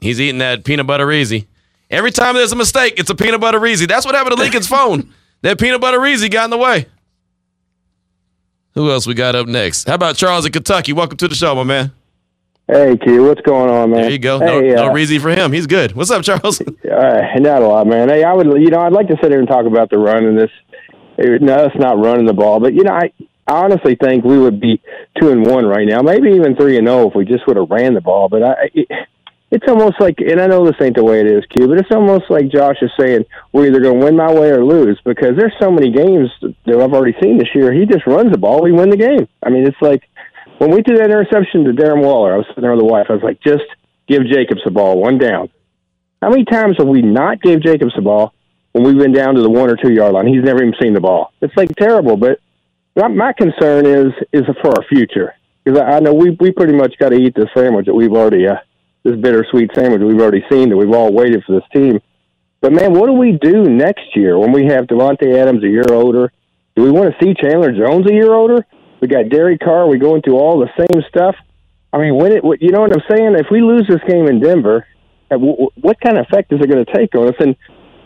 [0.00, 1.46] He's eating that peanut butter Reezy.
[1.90, 3.88] Every time there's a mistake, it's a peanut butter Reezy.
[3.88, 5.12] That's what happened to Lincoln's phone.
[5.40, 6.86] That peanut butter Reezy got in the way.
[8.74, 9.88] Who else we got up next?
[9.88, 10.92] How about Charles in Kentucky?
[10.92, 11.92] Welcome to the show, my man.
[12.68, 14.02] Hey, Q, what's going on, man?
[14.02, 14.38] There you go.
[14.38, 15.50] No, Hey, no uh, Reezy for him.
[15.50, 15.92] He's good.
[15.92, 16.60] What's up, Charles?
[16.60, 16.64] uh,
[17.36, 18.10] not a lot, man.
[18.10, 20.24] Hey, I would, you know, I'd like to sit here and talk about the run
[20.26, 20.50] and this.
[21.18, 24.60] No, it's not running the ball, but you know, I, I honestly think we would
[24.60, 24.80] be
[25.20, 27.70] two and one right now, maybe even three and zero if we just would have
[27.70, 28.28] ran the ball.
[28.28, 28.88] But I, it,
[29.50, 31.90] it's almost like, and I know this ain't the way it is, Q, but it's
[31.90, 35.36] almost like Josh is saying we're either going to win my way or lose because
[35.36, 37.72] there's so many games that I've already seen this year.
[37.72, 39.26] He just runs the ball, we win the game.
[39.42, 40.08] I mean, it's like
[40.58, 43.06] when we threw that interception to Darren Waller, I was sitting there with the wife.
[43.08, 43.64] I was like, just
[44.06, 45.50] give Jacobs the ball, one down.
[46.22, 48.34] How many times have we not gave Jacobs the ball
[48.72, 50.26] when we've been down to the one or two yard line?
[50.26, 51.32] He's never even seen the ball.
[51.40, 52.16] It's like terrible.
[52.16, 52.40] But
[52.96, 56.74] my, my concern is is for our future because I, I know we we pretty
[56.74, 58.56] much got to eat this sandwich that we've already uh,
[59.02, 62.00] this bittersweet sandwich we've already seen that we've all waited for this team.
[62.60, 65.86] But man, what do we do next year when we have Davante Adams a year
[65.90, 66.30] older?
[66.76, 68.66] Do we want to see Chandler Jones a year older?
[69.00, 69.88] We got Derek Carr.
[69.88, 71.34] We going through all the same stuff.
[71.92, 73.34] I mean, when it, you know what I'm saying?
[73.34, 74.86] If we lose this game in Denver,
[75.30, 77.34] uh, what kind of effect is it going to take on us?
[77.40, 77.56] And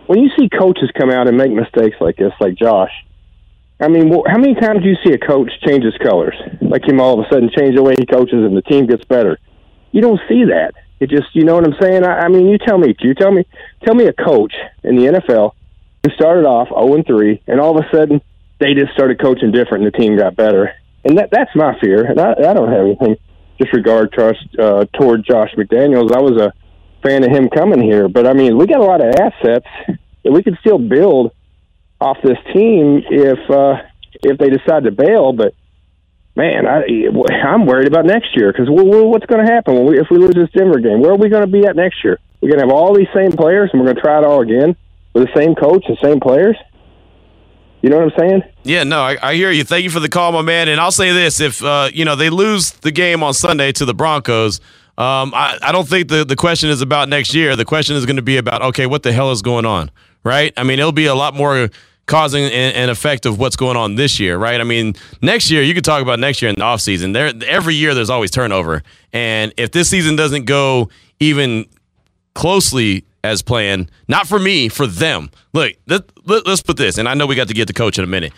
[0.06, 2.92] when you see coaches come out and make mistakes like this, like Josh,
[3.84, 6.84] I mean, wh- how many times do you see a coach change his colors, like
[6.88, 9.38] him all of a sudden change the way he coaches and the team gets better?
[9.92, 10.72] You don't see that.
[11.00, 12.04] It just, you know what I'm saying?
[12.04, 13.44] I, I mean, you tell me, you tell me,
[13.84, 15.52] tell me a coach in the NFL
[16.02, 18.20] who started off 0 and 3, and all of a sudden
[18.58, 20.72] they just started coaching different and the team got better.
[21.04, 22.04] And that that's my fear.
[22.04, 23.16] And I, I don't have anything
[23.58, 26.12] disregard trust uh, toward Josh McDaniels.
[26.12, 26.52] I was a
[27.06, 29.66] fan of him coming here, but I mean, we got a lot of assets
[30.24, 31.32] that we could still build
[32.00, 33.82] off this team if uh,
[34.22, 35.32] if they decide to bail.
[35.32, 35.54] But
[36.36, 36.82] man, I,
[37.46, 40.34] I'm worried about next year because what's going to happen when we, if we lose
[40.34, 41.00] this Denver game?
[41.00, 42.18] Where are we going to be at next year?
[42.40, 44.42] We're going to have all these same players, and we're going to try it all
[44.42, 44.76] again
[45.14, 46.56] with the same coach and same players.
[47.80, 48.42] You know what I'm saying?
[48.62, 49.62] Yeah, no, I, I hear you.
[49.62, 50.68] Thank you for the call, my man.
[50.68, 53.84] And I'll say this: if uh, you know they lose the game on Sunday to
[53.84, 54.60] the Broncos,
[54.96, 57.56] um, I, I don't think the the question is about next year.
[57.56, 59.90] The question is going to be about okay, what the hell is going on,
[60.24, 60.52] right?
[60.56, 61.70] I mean, it'll be a lot more
[62.06, 64.60] causing an, effect of what's going on this year, right?
[64.60, 67.12] I mean, next year you could talk about next year in the offseason.
[67.12, 68.82] There, every year there's always turnover,
[69.12, 71.66] and if this season doesn't go even
[72.34, 75.30] closely as planned, not for me, for them.
[75.54, 78.04] Look, let, let's put this, and I know we got to get the coach in
[78.04, 78.32] a minute.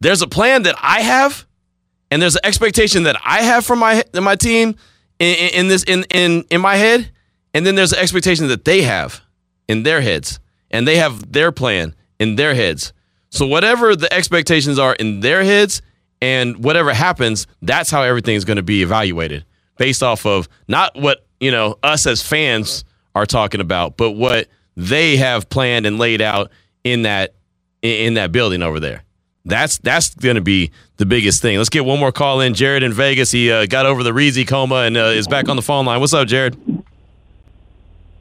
[0.00, 1.46] There's a plan that I have,
[2.10, 4.76] and there's an expectation that I have from my my team
[5.18, 7.10] in, in, in this in, in in my head,
[7.52, 9.20] and then there's an expectation that they have
[9.68, 12.92] in their heads, and they have their plan in their heads.
[13.30, 15.82] So whatever the expectations are in their heads,
[16.20, 19.44] and whatever happens, that's how everything is going to be evaluated
[19.76, 24.48] based off of not what you know us as fans are talking about, but what
[24.76, 26.50] they have planned and laid out
[26.84, 27.34] in that
[27.82, 29.04] in that building over there.
[29.44, 31.56] That's that's going to be the biggest thing.
[31.56, 32.54] Let's get one more call in.
[32.54, 33.30] Jared in Vegas.
[33.30, 36.00] He uh, got over the Reezy coma and uh, is back on the phone line.
[36.00, 36.56] What's up, Jared?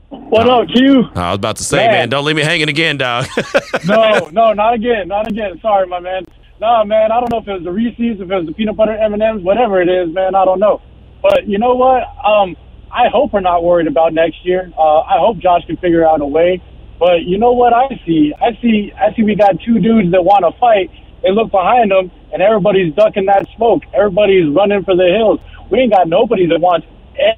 [0.10, 1.04] What up, Q?
[1.16, 2.10] I was about to say, man, Man.
[2.10, 3.26] don't leave me hanging again, dog.
[3.86, 5.60] No, no, not again, not again.
[5.62, 6.26] Sorry, my man.
[6.60, 8.76] No, man, I don't know if it was the Reese's, if it was the peanut
[8.76, 10.34] butter M and M's, whatever it is, man.
[10.34, 10.82] I don't know.
[11.22, 12.04] But you know what?
[12.26, 12.56] Um,
[12.92, 14.72] I hope we're not worried about next year.
[14.78, 16.62] Uh, I hope Josh can figure out a way.
[17.00, 18.34] But you know what I see?
[18.42, 19.24] I see, I see.
[19.24, 20.90] We got two dudes that want to fight.
[21.22, 23.84] They look behind them, and everybody's ducking that smoke.
[23.94, 25.40] Everybody's running for the hills.
[25.70, 26.88] We ain't got nobody that wants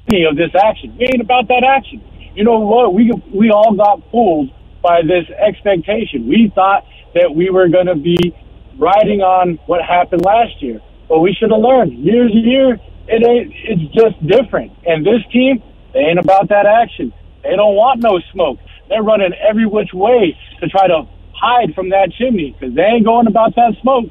[0.08, 0.96] any of this action.
[0.96, 2.00] We ain't about that action.
[2.34, 2.94] You know what?
[2.94, 4.50] We we all got fooled
[4.82, 6.28] by this expectation.
[6.28, 8.34] We thought that we were going to be
[8.78, 11.92] riding on what happened last year, but we should have learned.
[12.04, 13.52] Year to year, it ain't.
[13.54, 14.72] It's just different.
[14.86, 15.62] And this team,
[15.92, 17.12] they ain't about that action.
[17.42, 18.58] They don't want no smoke.
[18.88, 23.04] They're running every which way to try to hide from that chimney because they ain't
[23.04, 24.06] going about that smoke.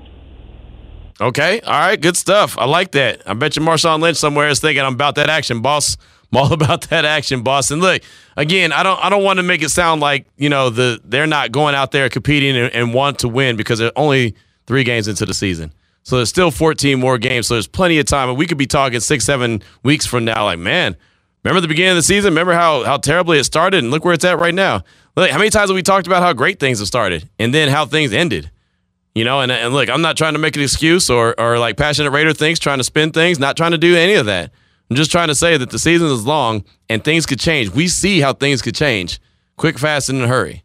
[1.22, 1.60] Okay.
[1.62, 2.00] All right.
[2.00, 2.58] Good stuff.
[2.58, 3.22] I like that.
[3.28, 5.98] I bet you Marshawn Lynch somewhere is thinking I'm about that action, boss.
[6.32, 7.72] I'm all about that action, boss.
[7.72, 8.02] And look,
[8.38, 11.28] again, I don't I don't want to make it sound like, you know, the they're
[11.28, 15.08] not going out there competing and, and want to win because they're only three games
[15.08, 15.74] into the season.
[16.04, 17.48] So there's still 14 more games.
[17.48, 18.30] So there's plenty of time.
[18.30, 20.96] And we could be talking six, seven weeks from now, like, man,
[21.44, 22.32] remember the beginning of the season?
[22.32, 23.84] Remember how, how terribly it started?
[23.84, 24.84] And look where it's at right now.
[25.16, 27.70] Like, how many times have we talked about how great things have started and then
[27.70, 28.50] how things ended?
[29.16, 31.78] You know, and, and look, I'm not trying to make an excuse or, or like
[31.78, 34.52] passionate Raider things, trying to spin things, not trying to do any of that.
[34.90, 37.70] I'm just trying to say that the season is long and things could change.
[37.70, 39.20] We see how things could change
[39.58, 40.64] quick, fast, and in a hurry.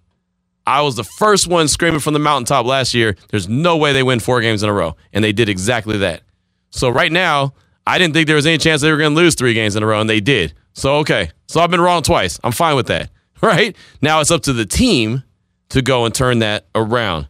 [0.66, 3.16] I was the first one screaming from the mountaintop last year.
[3.28, 4.96] There's no way they win four games in a row.
[5.12, 6.22] And they did exactly that.
[6.70, 7.54] So right now,
[7.86, 9.82] I didn't think there was any chance they were going to lose three games in
[9.82, 10.54] a row, and they did.
[10.72, 11.30] So, okay.
[11.48, 12.40] So I've been wrong twice.
[12.42, 13.10] I'm fine with that.
[13.42, 13.76] Right?
[14.00, 15.22] Now it's up to the team
[15.68, 17.28] to go and turn that around.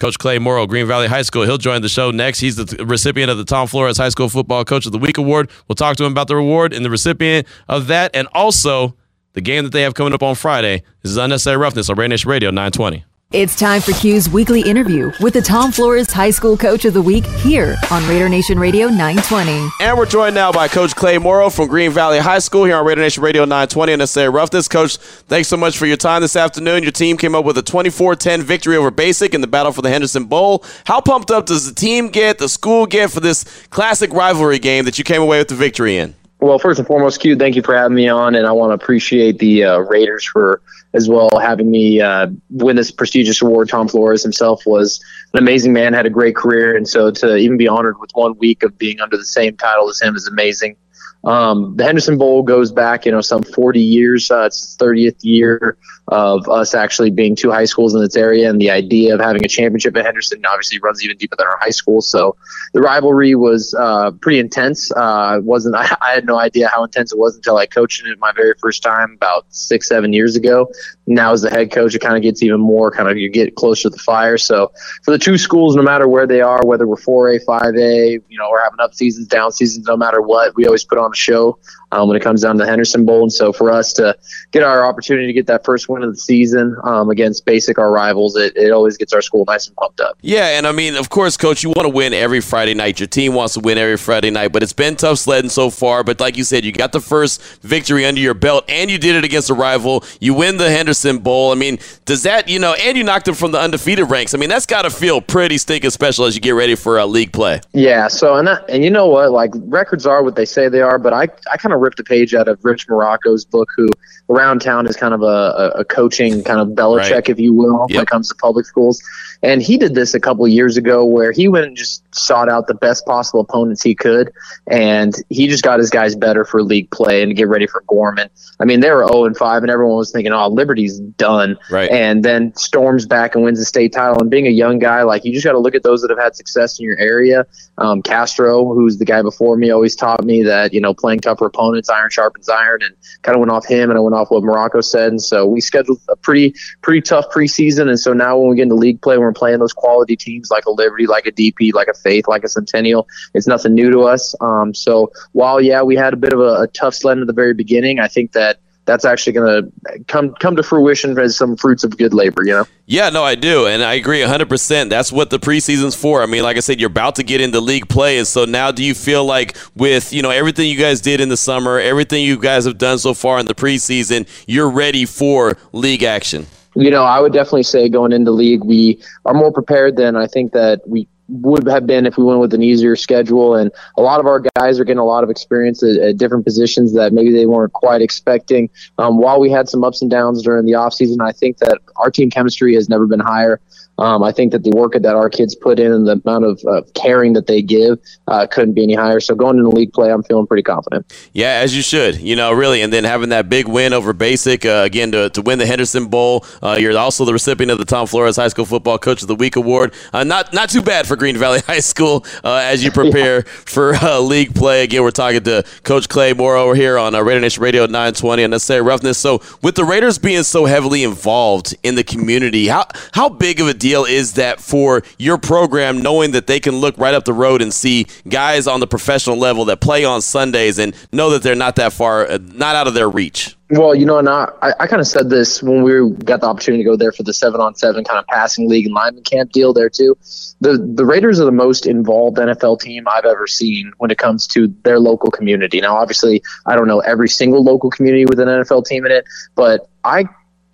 [0.00, 1.44] Coach Clay Morrow, Green Valley High School.
[1.44, 2.40] He'll join the show next.
[2.40, 5.50] He's the recipient of the Tom Flores High School Football Coach of the Week award.
[5.68, 8.96] We'll talk to him about the reward and the recipient of that, and also
[9.34, 10.82] the game that they have coming up on Friday.
[11.02, 13.04] This is Unnecessary Roughness on Nation Radio 920.
[13.32, 17.00] It's time for Q's weekly interview with the Tom Flores High School Coach of the
[17.00, 19.70] Week here on Raider Nation Radio 920.
[19.80, 22.84] And we're joined now by Coach Clay Morrow from Green Valley High School here on
[22.84, 24.66] Raider Nation Radio 920 and Unnecessary Roughness.
[24.66, 26.82] Coach, thanks so much for your time this afternoon.
[26.82, 29.90] Your team came up with a 24-10 victory over Basic in the battle for the
[29.90, 30.64] Henderson Bowl.
[30.86, 34.86] How pumped up does the team get, the school get for this classic rivalry game
[34.86, 36.16] that you came away with the victory in?
[36.40, 38.74] Well, first and foremost, Q, thank you for having me on, and I want to
[38.82, 40.62] appreciate the uh, Raiders for
[40.94, 43.68] as well having me uh, win this prestigious award.
[43.68, 47.58] Tom Flores himself was an amazing man, had a great career, and so to even
[47.58, 50.76] be honored with one week of being under the same title as him is amazing.
[51.24, 54.30] Um, the Henderson Bowl goes back, you know, some 40 years.
[54.30, 55.76] Uh, it's the 30th year
[56.08, 59.44] of us actually being two high schools in this area, and the idea of having
[59.44, 62.00] a championship at Henderson obviously runs even deeper than our high school.
[62.00, 62.36] So
[62.72, 64.90] the rivalry was uh, pretty intense.
[64.92, 68.18] Uh, wasn't I, I, had no idea how intense it was until I coached it
[68.18, 70.70] my very first time about six, seven years ago.
[71.06, 73.54] Now as the head coach, it kind of gets even more kind of you get
[73.54, 74.38] closer to the fire.
[74.38, 74.72] So
[75.04, 78.48] for the two schools, no matter where they are, whether we're 4A, 5A, you know,
[78.50, 81.58] we're having up seasons, down seasons, no matter what, we always put on a show
[81.92, 83.22] um, when it comes down to the Henderson Bowl.
[83.22, 84.16] And so for us to
[84.50, 87.90] get our opportunity to get that first win of the season um, against Basic, our
[87.90, 90.18] rivals, it, it always gets our school nice and pumped up.
[90.20, 93.00] Yeah, and I mean, of course, Coach, you want to win every Friday night.
[93.00, 96.04] Your team wants to win every Friday night, but it's been tough sledding so far.
[96.04, 99.16] But like you said, you got the first victory under your belt, and you did
[99.16, 100.04] it against a rival.
[100.20, 101.52] You win the Henderson Bowl.
[101.52, 104.34] I mean, does that, you know, and you knocked them from the undefeated ranks.
[104.34, 107.06] I mean, that's got to feel pretty stinking special as you get ready for a
[107.06, 107.60] league play.
[107.72, 109.30] Yeah, so, and, that, and you know what?
[109.30, 112.04] Like, records are what they say they are, but I, I kind of ripped a
[112.04, 113.88] page out of Rich Muraco's book, who
[114.30, 117.28] around town is kind of a, a coaching kind of Belichick, right.
[117.28, 117.96] if you will, yep.
[117.96, 119.02] when it comes to public schools.
[119.42, 122.66] And he did this a couple years ago where he went and just sought out
[122.66, 124.32] the best possible opponents he could.
[124.66, 127.82] And he just got his guys better for league play and to get ready for
[127.88, 128.28] Gorman.
[128.60, 131.56] I mean, they were 0 and 5, and everyone was thinking, oh, Liberty's done.
[131.70, 131.90] Right.
[131.90, 134.20] And then storms back and wins the state title.
[134.20, 136.18] And being a young guy, like, you just got to look at those that have
[136.18, 137.46] had success in your area.
[137.78, 141.46] Um, Castro, who's the guy before me, always taught me that, you know, playing tougher
[141.46, 144.42] opponents, iron sharpens iron, and kind of went off him and I went off what
[144.42, 145.08] Muraco said.
[145.08, 147.88] And so we scheduled a pretty, pretty tough preseason.
[147.88, 150.66] And so now when we get into league play, we're playing those quality teams like
[150.66, 153.06] a Liberty, like a DP, like a Faith, like a Centennial.
[153.34, 154.34] It's nothing new to us.
[154.40, 157.32] Um, so while yeah, we had a bit of a, a tough sled at the
[157.32, 158.58] very beginning, I think that
[158.90, 162.52] that's actually going to come come to fruition as some fruits of good labor, you
[162.52, 162.64] know.
[162.86, 164.90] Yeah, no, I do, and I agree 100%.
[164.90, 166.22] That's what the preseason's for.
[166.22, 168.72] I mean, like I said, you're about to get into league play, and so now
[168.72, 172.24] do you feel like with, you know, everything you guys did in the summer, everything
[172.24, 176.46] you guys have done so far in the preseason, you're ready for league action?
[176.74, 180.26] You know, I would definitely say going into league, we are more prepared than I
[180.26, 183.54] think that we would have been if we went with an easier schedule.
[183.54, 186.44] And a lot of our guys are getting a lot of experience at, at different
[186.44, 188.68] positions that maybe they weren't quite expecting.
[188.98, 192.10] Um, while we had some ups and downs during the offseason, I think that our
[192.10, 193.60] team chemistry has never been higher.
[194.00, 196.60] Um, I think that the work that our kids put in and the amount of
[196.66, 199.20] uh, caring that they give uh, couldn't be any higher.
[199.20, 201.12] So going into league play, I'm feeling pretty confident.
[201.34, 202.18] Yeah, as you should.
[202.20, 205.42] You know, really, and then having that big win over Basic uh, again to, to
[205.42, 206.44] win the Henderson Bowl.
[206.62, 209.34] Uh, you're also the recipient of the Tom Flores High School Football Coach of the
[209.34, 209.94] Week award.
[210.12, 213.52] Uh, not not too bad for Green Valley High School uh, as you prepare yeah.
[213.66, 214.82] for league play.
[214.82, 218.42] Again, we're talking to Coach Clay Moore over here on uh, Raider Nation Radio 920
[218.42, 219.18] and Unnecessary Roughness.
[219.18, 223.68] So with the Raiders being so heavily involved in the community, how how big of
[223.68, 224.60] a deal is that?
[224.70, 228.66] for your program, knowing that they can look right up the road and see guys
[228.66, 232.26] on the professional level that play on Sundays and know that they're not that far,
[232.26, 233.56] uh, not out of their reach?
[233.70, 236.82] Well, you know, and I, I kind of said this when we got the opportunity
[236.82, 239.52] to go there for the seven on seven kind of passing league and lineman camp
[239.52, 240.16] deal there too.
[240.60, 244.48] The the Raiders are the most involved NFL team I've ever seen when it comes
[244.48, 245.80] to their local community.
[245.80, 249.24] Now, obviously, I don't know every single local community with an NFL team in it,
[249.54, 250.24] but I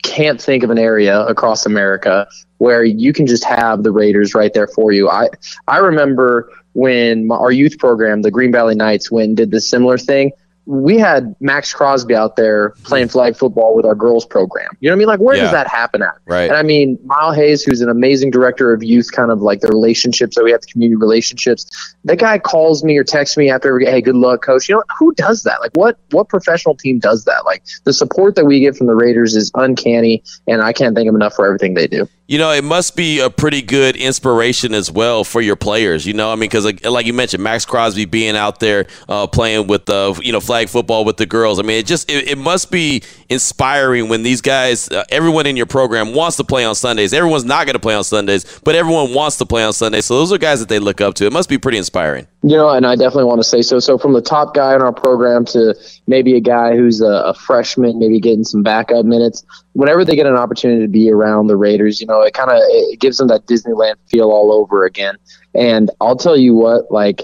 [0.07, 2.27] can't think of an area across America
[2.59, 5.11] where you can just have the Raiders right there for you.
[5.11, 5.29] I
[5.69, 10.31] I remember when our youth program, the Green Valley Knights, and did this similar thing
[10.67, 14.69] we had Maxx Crosby out there playing flag football with our girls program.
[14.81, 15.09] You know what I mean?
[15.09, 15.43] Like, where yeah.
[15.43, 16.17] does that happen at?
[16.27, 16.49] Right.
[16.49, 19.69] And I mean, Mile Hayes, who's an amazing director of youth, kind of like the
[19.69, 21.95] relationships that we have, the community relationships.
[22.05, 24.69] That guy calls me or texts me after every, hey, good luck, coach.
[24.69, 25.61] You know, who does that?
[25.61, 27.45] Like, what what professional team does that?
[27.45, 31.07] Like, the support that we get from the Raiders is uncanny, and I can't thank
[31.07, 32.09] them enough for everything they do.
[32.29, 36.05] You know, it must be a pretty good inspiration as well for your players.
[36.05, 39.29] You know, I mean, because like, like, you mentioned, Maxx Crosby being out there uh,
[39.29, 41.61] playing with the you know flag football with the girls.
[41.61, 45.57] I mean, it just it, it must be inspiring when these guys, uh, everyone in
[45.57, 47.13] your program wants to play on Sundays.
[47.13, 50.07] Everyone's not going to play on Sundays, but everyone wants to play on Sundays.
[50.07, 51.27] So those are guys that they look up to.
[51.27, 52.27] It must be pretty inspiring.
[52.43, 53.81] You know, and I definitely want to say so.
[53.81, 55.75] So from the top guy in our program to
[56.07, 60.27] maybe a guy who's a, a freshman, maybe getting some backup minutes whenever they get
[60.27, 63.29] an opportunity to be around the Raiders, you know, it kind of it gives them
[63.29, 65.17] that Disneyland feel all over again.
[65.55, 67.23] And I'll tell you what, like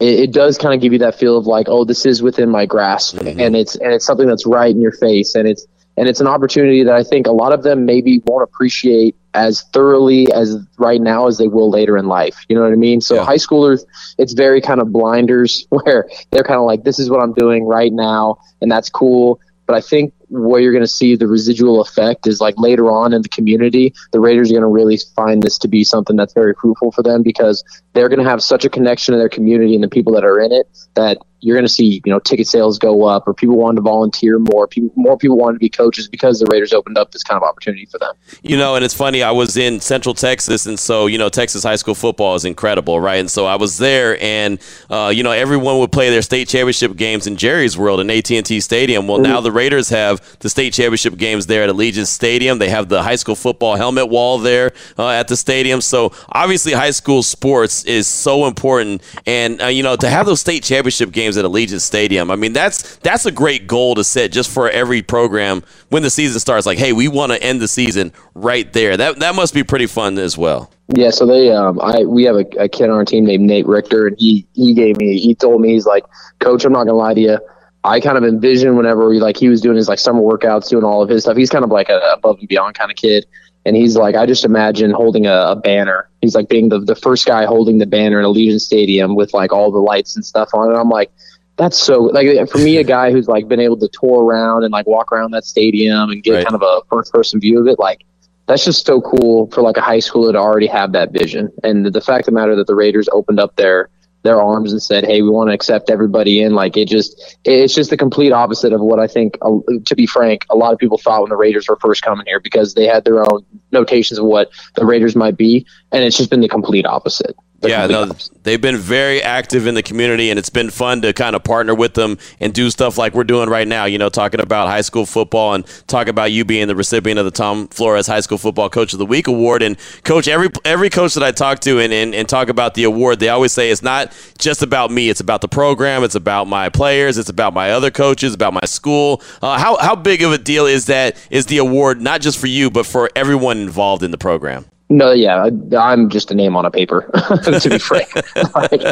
[0.00, 2.50] it, it does kind of give you that feel of like, oh, this is within
[2.50, 3.38] my grasp, mm-hmm.
[3.40, 5.66] and it's and it's something that's right in your face, and it's
[5.96, 9.62] and it's an opportunity that I think a lot of them maybe won't appreciate as
[9.72, 12.44] thoroughly as right now as they will later in life.
[12.48, 13.00] You know what I mean?
[13.00, 13.24] So yeah.
[13.24, 13.84] high schoolers,
[14.18, 17.64] it's very kind of blinders where they're kind of like, this is what I'm doing
[17.64, 19.40] right now, and that's cool.
[19.66, 23.14] But I think where you're going to see the residual effect is like later on
[23.14, 26.34] in the community, the Raiders are going to really find this to be something that's
[26.34, 27.64] very fruitful for them because
[27.94, 30.38] they're going to have such a connection to their community and the people that are
[30.38, 30.66] in it
[30.96, 33.82] that you're going to see, you know, ticket sales go up or people wanting to
[33.82, 34.66] volunteer more.
[34.66, 37.46] People, more people wanting to be coaches because the Raiders opened up this kind of
[37.46, 38.14] opportunity for them.
[38.42, 39.22] You know, and it's funny.
[39.22, 42.98] I was in Central Texas, and so you know, Texas high school football is incredible,
[42.98, 43.16] right?
[43.16, 46.96] And so I was there, and uh, you know, everyone would play their state championship
[46.96, 49.06] games in Jerry's World in AT&T Stadium.
[49.06, 49.30] Well, mm-hmm.
[49.30, 52.58] now the Raiders have the state championship games there at Allegiant Stadium.
[52.58, 55.82] They have the high school football helmet wall there uh, at the stadium.
[55.82, 60.40] So obviously, high school sports is so important, and uh, you know, to have those
[60.40, 62.30] state championship games games at Allegiant Stadium.
[62.30, 66.10] I mean, that's that's a great goal to set just for every program when the
[66.10, 66.66] season starts.
[66.66, 68.96] Like, hey, we want to end the season right there.
[68.96, 70.70] That that must be pretty fun as well.
[70.94, 73.66] Yeah, so they, um, I, we have a, a kid on our team named Nate
[73.66, 76.04] Richter, and he, he gave me, he told me, he's like,
[76.40, 77.38] Coach, I'm not gonna lie to you.
[77.84, 80.84] I kind of envision whenever he, like he was doing his like summer workouts, doing
[80.84, 81.36] all of his stuff.
[81.36, 83.26] He's kind of like a above and beyond kind of kid.
[83.66, 86.08] And he's like, I just imagine holding a, a, banner.
[86.20, 89.52] He's like being the, the first guy holding the banner in Allegiant Stadium with like
[89.52, 90.78] all the lights and stuff on it.
[90.78, 91.10] I'm like,
[91.56, 94.72] that's so like for me, a guy who's like been able to tour around and
[94.72, 96.44] like walk around that stadium and get right.
[96.44, 98.04] kind of a first person view of it, like
[98.46, 101.50] that's just so cool for like a high schooler to already have that vision.
[101.62, 103.88] And the fact of the matter that the Raiders opened up their
[104.24, 107.74] their arms and said, "Hey, we want to accept everybody in." Like it just, it's
[107.74, 109.38] just the complete opposite of what I think.
[109.42, 112.26] Uh, to be frank, a lot of people thought when the Raiders were first coming
[112.26, 116.16] here because they had their own notations of what the Raiders might be, and it's
[116.16, 117.36] just been the complete opposite
[117.68, 118.12] yeah, no,
[118.42, 121.74] they've been very active in the community, and it's been fun to kind of partner
[121.74, 123.84] with them and do stuff like we're doing right now.
[123.84, 127.24] You know, talking about high school football and talk about you being the recipient of
[127.24, 129.62] the Tom Flores High School Football Coach of the Week award.
[129.62, 132.84] And coach, every every coach that I talk to and, and, and talk about the
[132.84, 136.46] award, they always say it's not just about me; it's about the program, it's about
[136.46, 139.22] my players, it's about my other coaches, about my school.
[139.42, 141.16] Uh, how how big of a deal is that?
[141.30, 144.66] Is the award not just for you, but for everyone involved in the program?
[144.90, 147.10] No, yeah, I'm just a name on a paper.
[147.42, 148.14] to be frank,
[148.54, 148.82] like,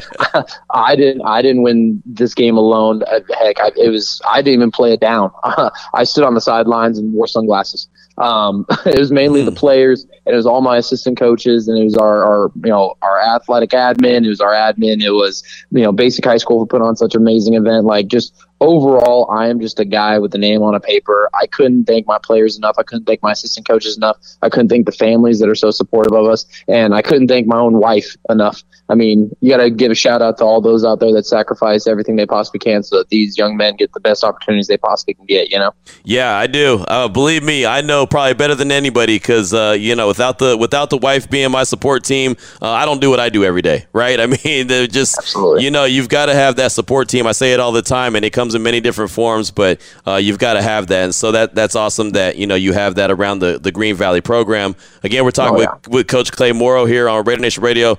[0.71, 3.03] I didn't, I didn't win this game alone.
[3.03, 5.31] Uh, heck, I, it was, I didn't even play it down.
[5.95, 7.89] I stood on the sidelines and wore sunglasses.
[8.17, 9.57] Um, it was mainly the hmm.
[9.57, 13.21] players, it was all my assistant coaches, and it was our, our, you know, our
[13.21, 14.25] athletic admin.
[14.25, 15.03] It was our admin.
[15.03, 17.85] It was, you know, basic high school for put on such an amazing event.
[17.87, 21.29] Like just overall, I am just a guy with a name on a paper.
[21.35, 22.77] I couldn't thank my players enough.
[22.79, 24.17] I couldn't thank my assistant coaches enough.
[24.43, 27.47] I couldn't thank the families that are so supportive of us, and I couldn't thank
[27.47, 28.63] my own wife enough.
[28.93, 31.25] I mean, you got to give a shout out to all those out there that
[31.25, 34.77] sacrifice everything they possibly can so that these young men get the best opportunities they
[34.77, 35.51] possibly can get.
[35.51, 35.73] You know?
[36.05, 36.85] Yeah, I do.
[36.87, 40.59] Uh, believe me, I know probably better than anybody because uh, you know without the
[40.59, 43.63] without the wife being my support team, uh, I don't do what I do every
[43.63, 43.87] day.
[44.03, 44.19] Right?
[44.19, 45.65] I mean, just Absolutely.
[45.65, 47.27] you know you've got to have that support team.
[47.27, 50.17] I say it all the time, and it comes in many different forms, but uh,
[50.17, 51.05] you've got to have that.
[51.05, 53.95] And so that that's awesome that you know you have that around the, the Green
[53.95, 54.75] Valley program.
[55.05, 55.75] Again, we're talking oh, yeah.
[55.85, 57.97] with, with Coach Clay Morrow here on Raider Nation Radio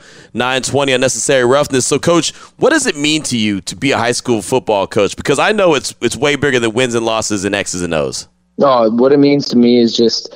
[0.86, 1.86] 920 Unnecessary Roughness.
[1.86, 5.15] So, Coach, what does it mean to you to be a high school football coach?
[5.15, 8.27] Because I know it's it's way bigger than wins and losses and X's and O's.
[8.57, 10.36] No, what it means to me is just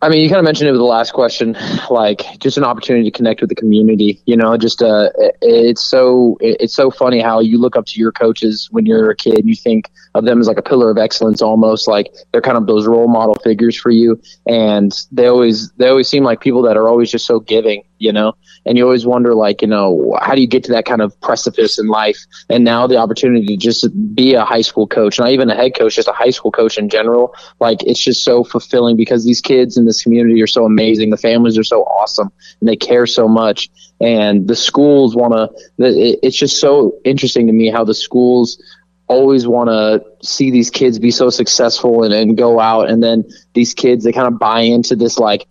[0.00, 1.56] I mean, you kind of mentioned it with the last question,
[1.90, 4.22] like just an opportunity to connect with the community.
[4.26, 5.10] You know, just uh,
[5.42, 9.16] it's so it's so funny how you look up to your coaches when you're a
[9.16, 9.44] kid.
[9.44, 12.68] You think of them as like a pillar of excellence, almost like they're kind of
[12.68, 16.76] those role model figures for you, and they always they always seem like people that
[16.76, 17.82] are always just so giving.
[18.00, 20.84] You know, and you always wonder, like, you know, how do you get to that
[20.84, 22.18] kind of precipice in life?
[22.48, 25.74] And now the opportunity to just be a high school coach, not even a head
[25.76, 29.40] coach, just a high school coach in general, like it's just so fulfilling because these
[29.40, 31.10] kids in this community are so amazing.
[31.10, 32.30] The families are so awesome
[32.60, 33.68] and they care so much.
[34.00, 38.62] And the schools want to, it's just so interesting to me how the schools
[39.08, 42.90] always want to see these kids be so successful and, and go out.
[42.90, 43.24] And then
[43.54, 45.48] these kids, they kind of buy into this like,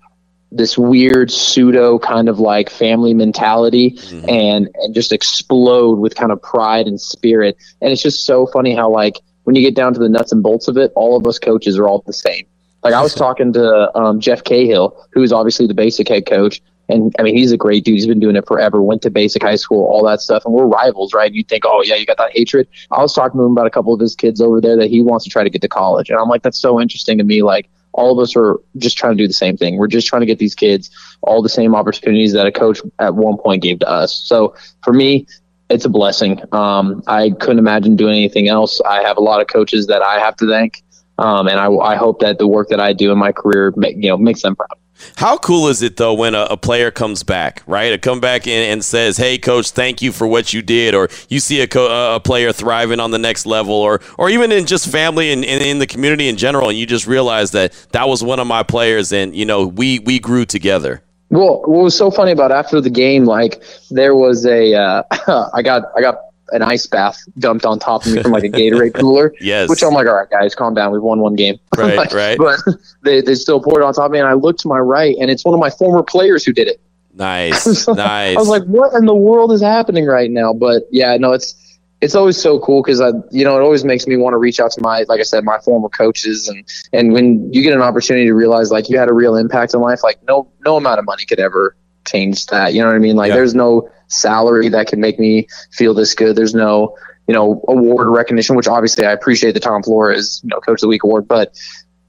[0.51, 4.29] this weird pseudo kind of like family mentality mm-hmm.
[4.29, 8.73] and and just explode with kind of pride and spirit and it's just so funny
[8.73, 11.27] how like when you get down to the nuts and bolts of it all of
[11.27, 12.45] us coaches are all the same
[12.83, 17.13] like i was talking to um, jeff cahill who's obviously the basic head coach and
[17.19, 17.95] I mean, he's a great dude.
[17.95, 18.81] He's been doing it forever.
[18.81, 21.31] Went to basic high school, all that stuff, and we're rivals, right?
[21.33, 22.67] You think, oh yeah, you got that hatred.
[22.91, 25.01] I was talking to him about a couple of his kids over there that he
[25.01, 27.43] wants to try to get to college, and I'm like, that's so interesting to me.
[27.43, 29.77] Like, all of us are just trying to do the same thing.
[29.77, 30.89] We're just trying to get these kids
[31.21, 34.15] all the same opportunities that a coach at one point gave to us.
[34.15, 35.25] So for me,
[35.69, 36.39] it's a blessing.
[36.53, 38.79] Um, I couldn't imagine doing anything else.
[38.81, 40.83] I have a lot of coaches that I have to thank,
[41.17, 44.09] um, and I, I hope that the work that I do in my career, you
[44.09, 44.77] know, makes them proud.
[45.17, 47.93] How cool is it though when a, a player comes back, right?
[47.93, 51.09] A come back in and says, "Hey, coach, thank you for what you did," or
[51.29, 54.65] you see a, co- a player thriving on the next level, or or even in
[54.65, 58.07] just family and, and, in the community in general, and you just realize that that
[58.07, 61.01] was one of my players, and you know we we grew together.
[61.29, 65.03] Well, what was so funny about after the game, like there was a, uh,
[65.53, 66.15] I got I got
[66.51, 69.33] an ice bath dumped on top of me from like a Gatorade cooler.
[69.39, 69.69] yes.
[69.69, 70.91] Which I'm like, all right, guys, calm down.
[70.91, 71.59] We've won one game.
[71.77, 72.37] Right, like, right.
[72.39, 72.59] But
[73.03, 74.17] they, they still poured it on top of me.
[74.17, 76.67] And I looked to my right, and it's one of my former players who did
[76.67, 76.81] it.
[77.13, 77.87] Nice.
[77.87, 78.35] nice.
[78.35, 80.53] I was like, what in the world is happening right now?
[80.53, 81.53] But yeah, no, it's
[82.01, 84.59] it's always so cool because I, you know, it always makes me want to reach
[84.59, 87.81] out to my, like I said, my former coaches, and and when you get an
[87.81, 90.99] opportunity to realize like you had a real impact in life, like no no amount
[90.99, 91.75] of money could ever
[92.07, 92.73] change that.
[92.73, 93.15] You know what I mean?
[93.15, 96.35] Like there's no salary that can make me feel this good.
[96.35, 96.95] There's no
[97.27, 100.81] you know, award recognition, which obviously I appreciate the Tom Flores, you know, Coach of
[100.81, 101.53] the Week award, but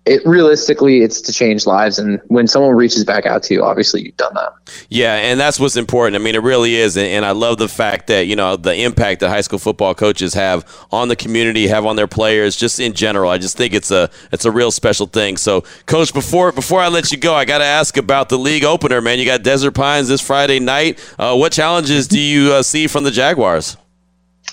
[0.09, 1.98] it realistically it's to change lives.
[1.98, 4.52] And when someone reaches back out to you obviously you've done that.
[4.88, 6.20] Yeah and that's what's important.
[6.20, 6.96] I mean it really is.
[6.96, 10.34] And i love the fact that you know the impact that high school football coaches
[10.34, 13.30] have on the community have on their players just in general.
[13.30, 15.36] I just think it's a it's a real special thing.
[15.36, 18.64] So coach before before i let you go i got to ask about the league
[18.64, 19.18] opener man.
[19.18, 20.98] You got desert pines this friday night.
[21.18, 23.76] Uh, what challenges do you uh, see from the jaguars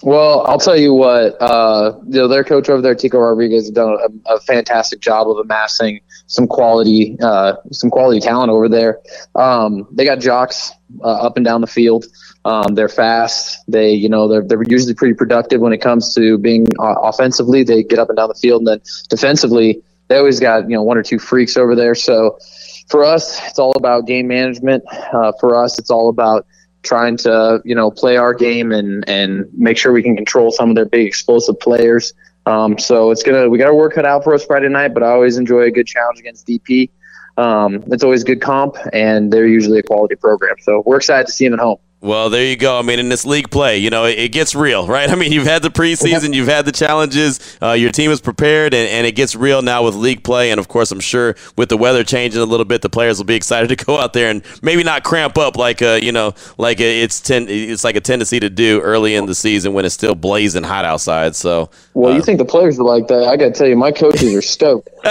[0.01, 1.41] well, I'll tell you what.
[1.41, 5.29] Uh, you know, their coach over there, Tico Rodriguez, has done a, a fantastic job
[5.29, 8.99] of amassing some quality, uh, some quality talent over there.
[9.35, 10.71] Um, they got jocks
[11.01, 12.05] uh, up and down the field.
[12.45, 13.57] Um, they're fast.
[13.67, 17.63] They, you know, they're they're usually pretty productive when it comes to being uh, offensively.
[17.63, 20.83] They get up and down the field, and then defensively, they always got you know
[20.83, 21.95] one or two freaks over there.
[21.95, 22.37] So
[22.87, 24.83] for us, it's all about game management.
[25.11, 26.45] Uh, for us, it's all about
[26.85, 30.69] trying to you know play our game and and make sure we can control some
[30.69, 32.13] of their big explosive players.
[32.45, 35.03] Um, so it's gonna we got to work cut out for us Friday night, but
[35.03, 36.89] I always enjoy a good challenge against DP.
[37.37, 40.55] Um, it's always good comp, and they're usually a quality program.
[40.61, 41.77] So we're excited to see them at home.
[42.05, 42.77] Well, there you go.
[42.77, 45.09] I mean, in this league play, you know, it, it gets real, right?
[45.09, 48.75] I mean, you've had the preseason, you've had the challenges, uh, your team is prepared,
[48.75, 50.51] and, and, it gets real now with league play.
[50.51, 53.25] And of course, I'm sure with the weather changing a little bit, the players will
[53.25, 56.35] be excited to go out there and maybe not cramp up like, uh, you know,
[56.59, 59.95] like it's ten, it's like a tendency to do early in the season when it's
[59.95, 61.35] still blazing hot outside.
[61.35, 63.23] So, well, uh, you think the players are like that?
[63.23, 64.89] I got to tell you, my coaches are stoked.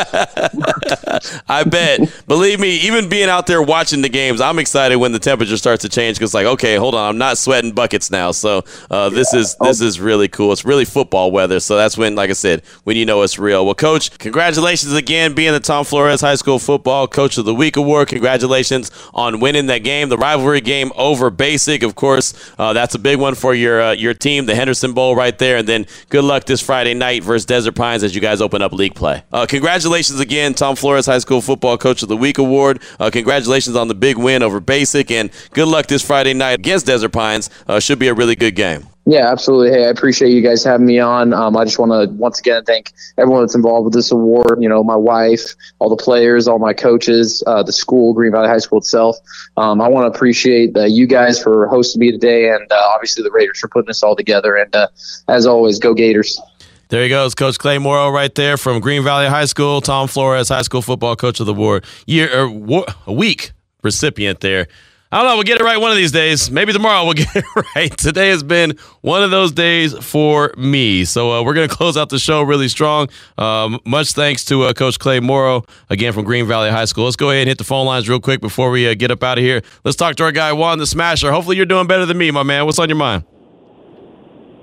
[1.48, 2.12] I bet.
[2.28, 5.82] Believe me, even being out there watching the games, I'm excited when the temperature starts
[5.82, 8.30] to change because, like, okay, hold on, I'm not sweating buckets now.
[8.30, 9.40] So uh, this yeah.
[9.40, 10.52] is this is really cool.
[10.52, 11.58] It's really football weather.
[11.58, 13.64] So that's when, like I said, when you know it's real.
[13.64, 17.76] Well, Coach, congratulations again being the Tom Flores High School Football Coach of the Week
[17.76, 18.08] award.
[18.08, 21.82] Congratulations on winning that game, the rivalry game over Basic.
[21.82, 25.16] Of course, uh, that's a big one for your uh, your team, the Henderson Bowl
[25.16, 25.56] right there.
[25.56, 28.72] And then good luck this Friday night versus Desert Pines as you guys open up
[28.72, 29.22] league play.
[29.32, 32.82] Uh, congratulations again, Tom Flores High School Football Coach of the Week award.
[33.00, 36.86] Uh, congratulations on the big win over Basic, and good luck this Friday night against
[36.86, 37.50] Desert Pines.
[37.66, 38.86] Uh, should be a really good game.
[39.06, 39.70] Yeah, absolutely.
[39.70, 41.34] Hey, I appreciate you guys having me on.
[41.34, 44.62] Um, I just want to once again thank everyone that's involved with this award.
[44.62, 45.42] You know, my wife,
[45.78, 49.16] all the players, all my coaches, uh, the school, Green Valley High School itself.
[49.58, 53.22] Um, I want to appreciate uh, you guys for hosting me today, and uh, obviously
[53.22, 54.56] the Raiders for putting this all together.
[54.56, 54.88] And uh,
[55.28, 56.40] as always, go Gators.
[56.88, 59.82] There he goes, Coach Clay Morrow, right there from Green Valley High School.
[59.82, 63.52] Tom Flores, High School Football Coach of the Award, year or war, a week
[63.82, 64.66] recipient there.
[65.12, 65.34] I don't know.
[65.36, 66.50] We'll get it right one of these days.
[66.50, 67.44] Maybe tomorrow we'll get it
[67.76, 67.96] right.
[67.96, 71.04] Today has been one of those days for me.
[71.04, 73.08] So uh, we're going to close out the show really strong.
[73.38, 77.04] Um, much thanks to uh, Coach Clay Morrow, again from Green Valley High School.
[77.04, 79.22] Let's go ahead and hit the phone lines real quick before we uh, get up
[79.22, 79.62] out of here.
[79.84, 81.30] Let's talk to our guy, Juan the Smasher.
[81.30, 82.64] Hopefully you're doing better than me, my man.
[82.64, 83.22] What's on your mind?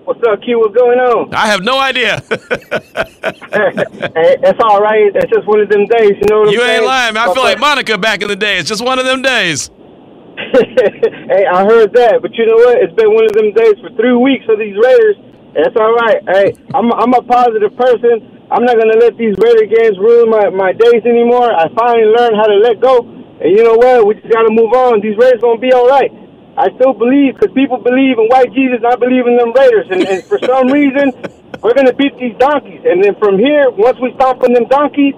[0.03, 0.59] What's up, Q?
[0.59, 1.33] What's going on?
[1.33, 2.21] I have no idea.
[2.29, 2.41] it's
[4.59, 5.15] all right.
[5.15, 6.11] It's just one of them days.
[6.19, 6.77] You know what I'm you saying?
[6.77, 7.29] ain't lying, man.
[7.29, 8.57] I feel like Monica back in the day.
[8.57, 9.69] It's just one of them days.
[10.37, 12.79] Hey, I heard that, but you know what?
[12.79, 15.17] It's been one of them days for three weeks for these Raiders.
[15.53, 16.19] That's all right.
[16.23, 18.23] Hey, I'm I'm a positive person.
[18.51, 21.51] I'm not gonna let these Raider games ruin my, my days anymore.
[21.51, 24.07] I finally learned how to let go, and you know what?
[24.07, 24.99] We just gotta move on.
[25.03, 26.11] These Raiders gonna be all right.
[26.55, 30.03] I still believe because people believe in white Jesus, I believe in them Raiders, and,
[30.07, 31.11] and for some reason,
[31.63, 32.83] we're gonna beat these donkeys.
[32.83, 35.15] And then from here, once we stomp on them donkeys,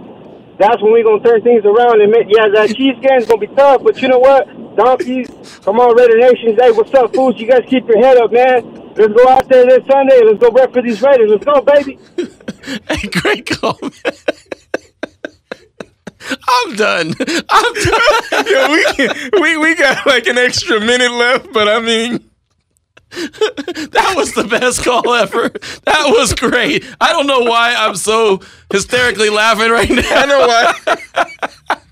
[0.59, 3.47] that's when we're gonna turn things around and make yeah, that Chiefs game's gonna be
[3.47, 4.47] tough, but you know what?
[4.75, 5.29] Donkeys,
[5.63, 6.59] come on, Raider Nations.
[6.59, 7.39] Hey, what's up, fools?
[7.39, 8.93] You guys keep your head up, man.
[8.95, 10.21] Let's go out there this Sunday.
[10.23, 11.31] Let's go rep for these Raiders.
[11.31, 11.99] Let's go, baby.
[12.89, 14.13] hey, great call, man.
[16.47, 17.13] I'm done.
[17.49, 18.45] I'm done.
[18.47, 22.29] Yo, we, we we got like an extra minute left, but I mean,
[23.91, 25.49] that was the best call ever.
[25.49, 26.83] That was great.
[26.99, 28.41] I don't know why I'm so
[28.71, 30.01] hysterically laughing right now.
[30.03, 31.77] I know why.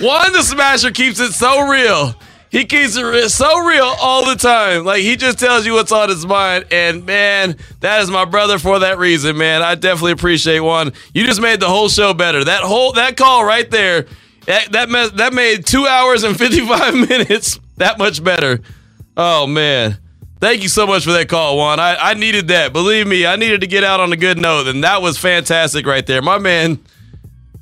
[0.00, 2.14] Juan the Smasher keeps it so real.
[2.50, 4.84] He keeps it so real all the time.
[4.84, 6.64] Like he just tells you what's on his mind.
[6.72, 9.62] And man, that is my brother for that reason, man.
[9.62, 10.92] I definitely appreciate Juan.
[11.12, 12.42] You just made the whole show better.
[12.42, 14.06] That whole that call right there,
[14.50, 18.60] that that, me- that made two hours and fifty five minutes that much better.
[19.16, 19.98] Oh man.
[20.40, 21.78] Thank you so much for that call, Juan.
[21.78, 22.72] I, I needed that.
[22.72, 25.84] Believe me, I needed to get out on a good note, and that was fantastic
[25.84, 26.22] right there.
[26.22, 26.78] My man,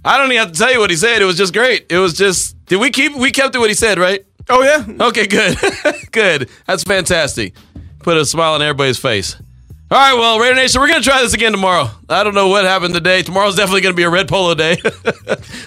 [0.04, 1.20] I don't even have to tell you what he said.
[1.20, 1.86] It was just great.
[1.90, 4.24] It was just did we keep we kept it what he said, right?
[4.48, 5.06] Oh yeah.
[5.08, 5.56] Okay, good.
[6.12, 6.48] good.
[6.66, 7.54] That's fantastic.
[7.98, 9.36] Put a smile on everybody's face.
[9.90, 11.88] All right, well, Raider Nation, we're going to try this again tomorrow.
[12.10, 13.22] I don't know what happened today.
[13.22, 14.76] Tomorrow's definitely going to be a red polo day.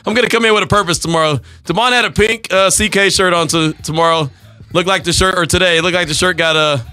[0.06, 1.40] I'm going to come in with a purpose tomorrow.
[1.66, 4.30] Damon had a pink uh, CK shirt on to, tomorrow.
[4.74, 6.86] Looked like the shirt, or today, looked like the shirt got a.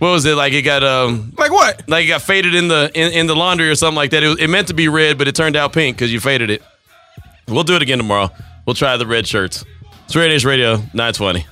[0.00, 0.52] What was it like?
[0.52, 1.86] It got um like what?
[1.88, 4.22] Like it got faded in the in, in the laundry or something like that.
[4.22, 6.48] It, was, it meant to be red, but it turned out pink because you faded
[6.48, 6.62] it.
[7.48, 8.30] We'll do it again tomorrow.
[8.64, 9.64] We'll try the red shirts.
[10.04, 11.46] It's Radio Nation Radio 920.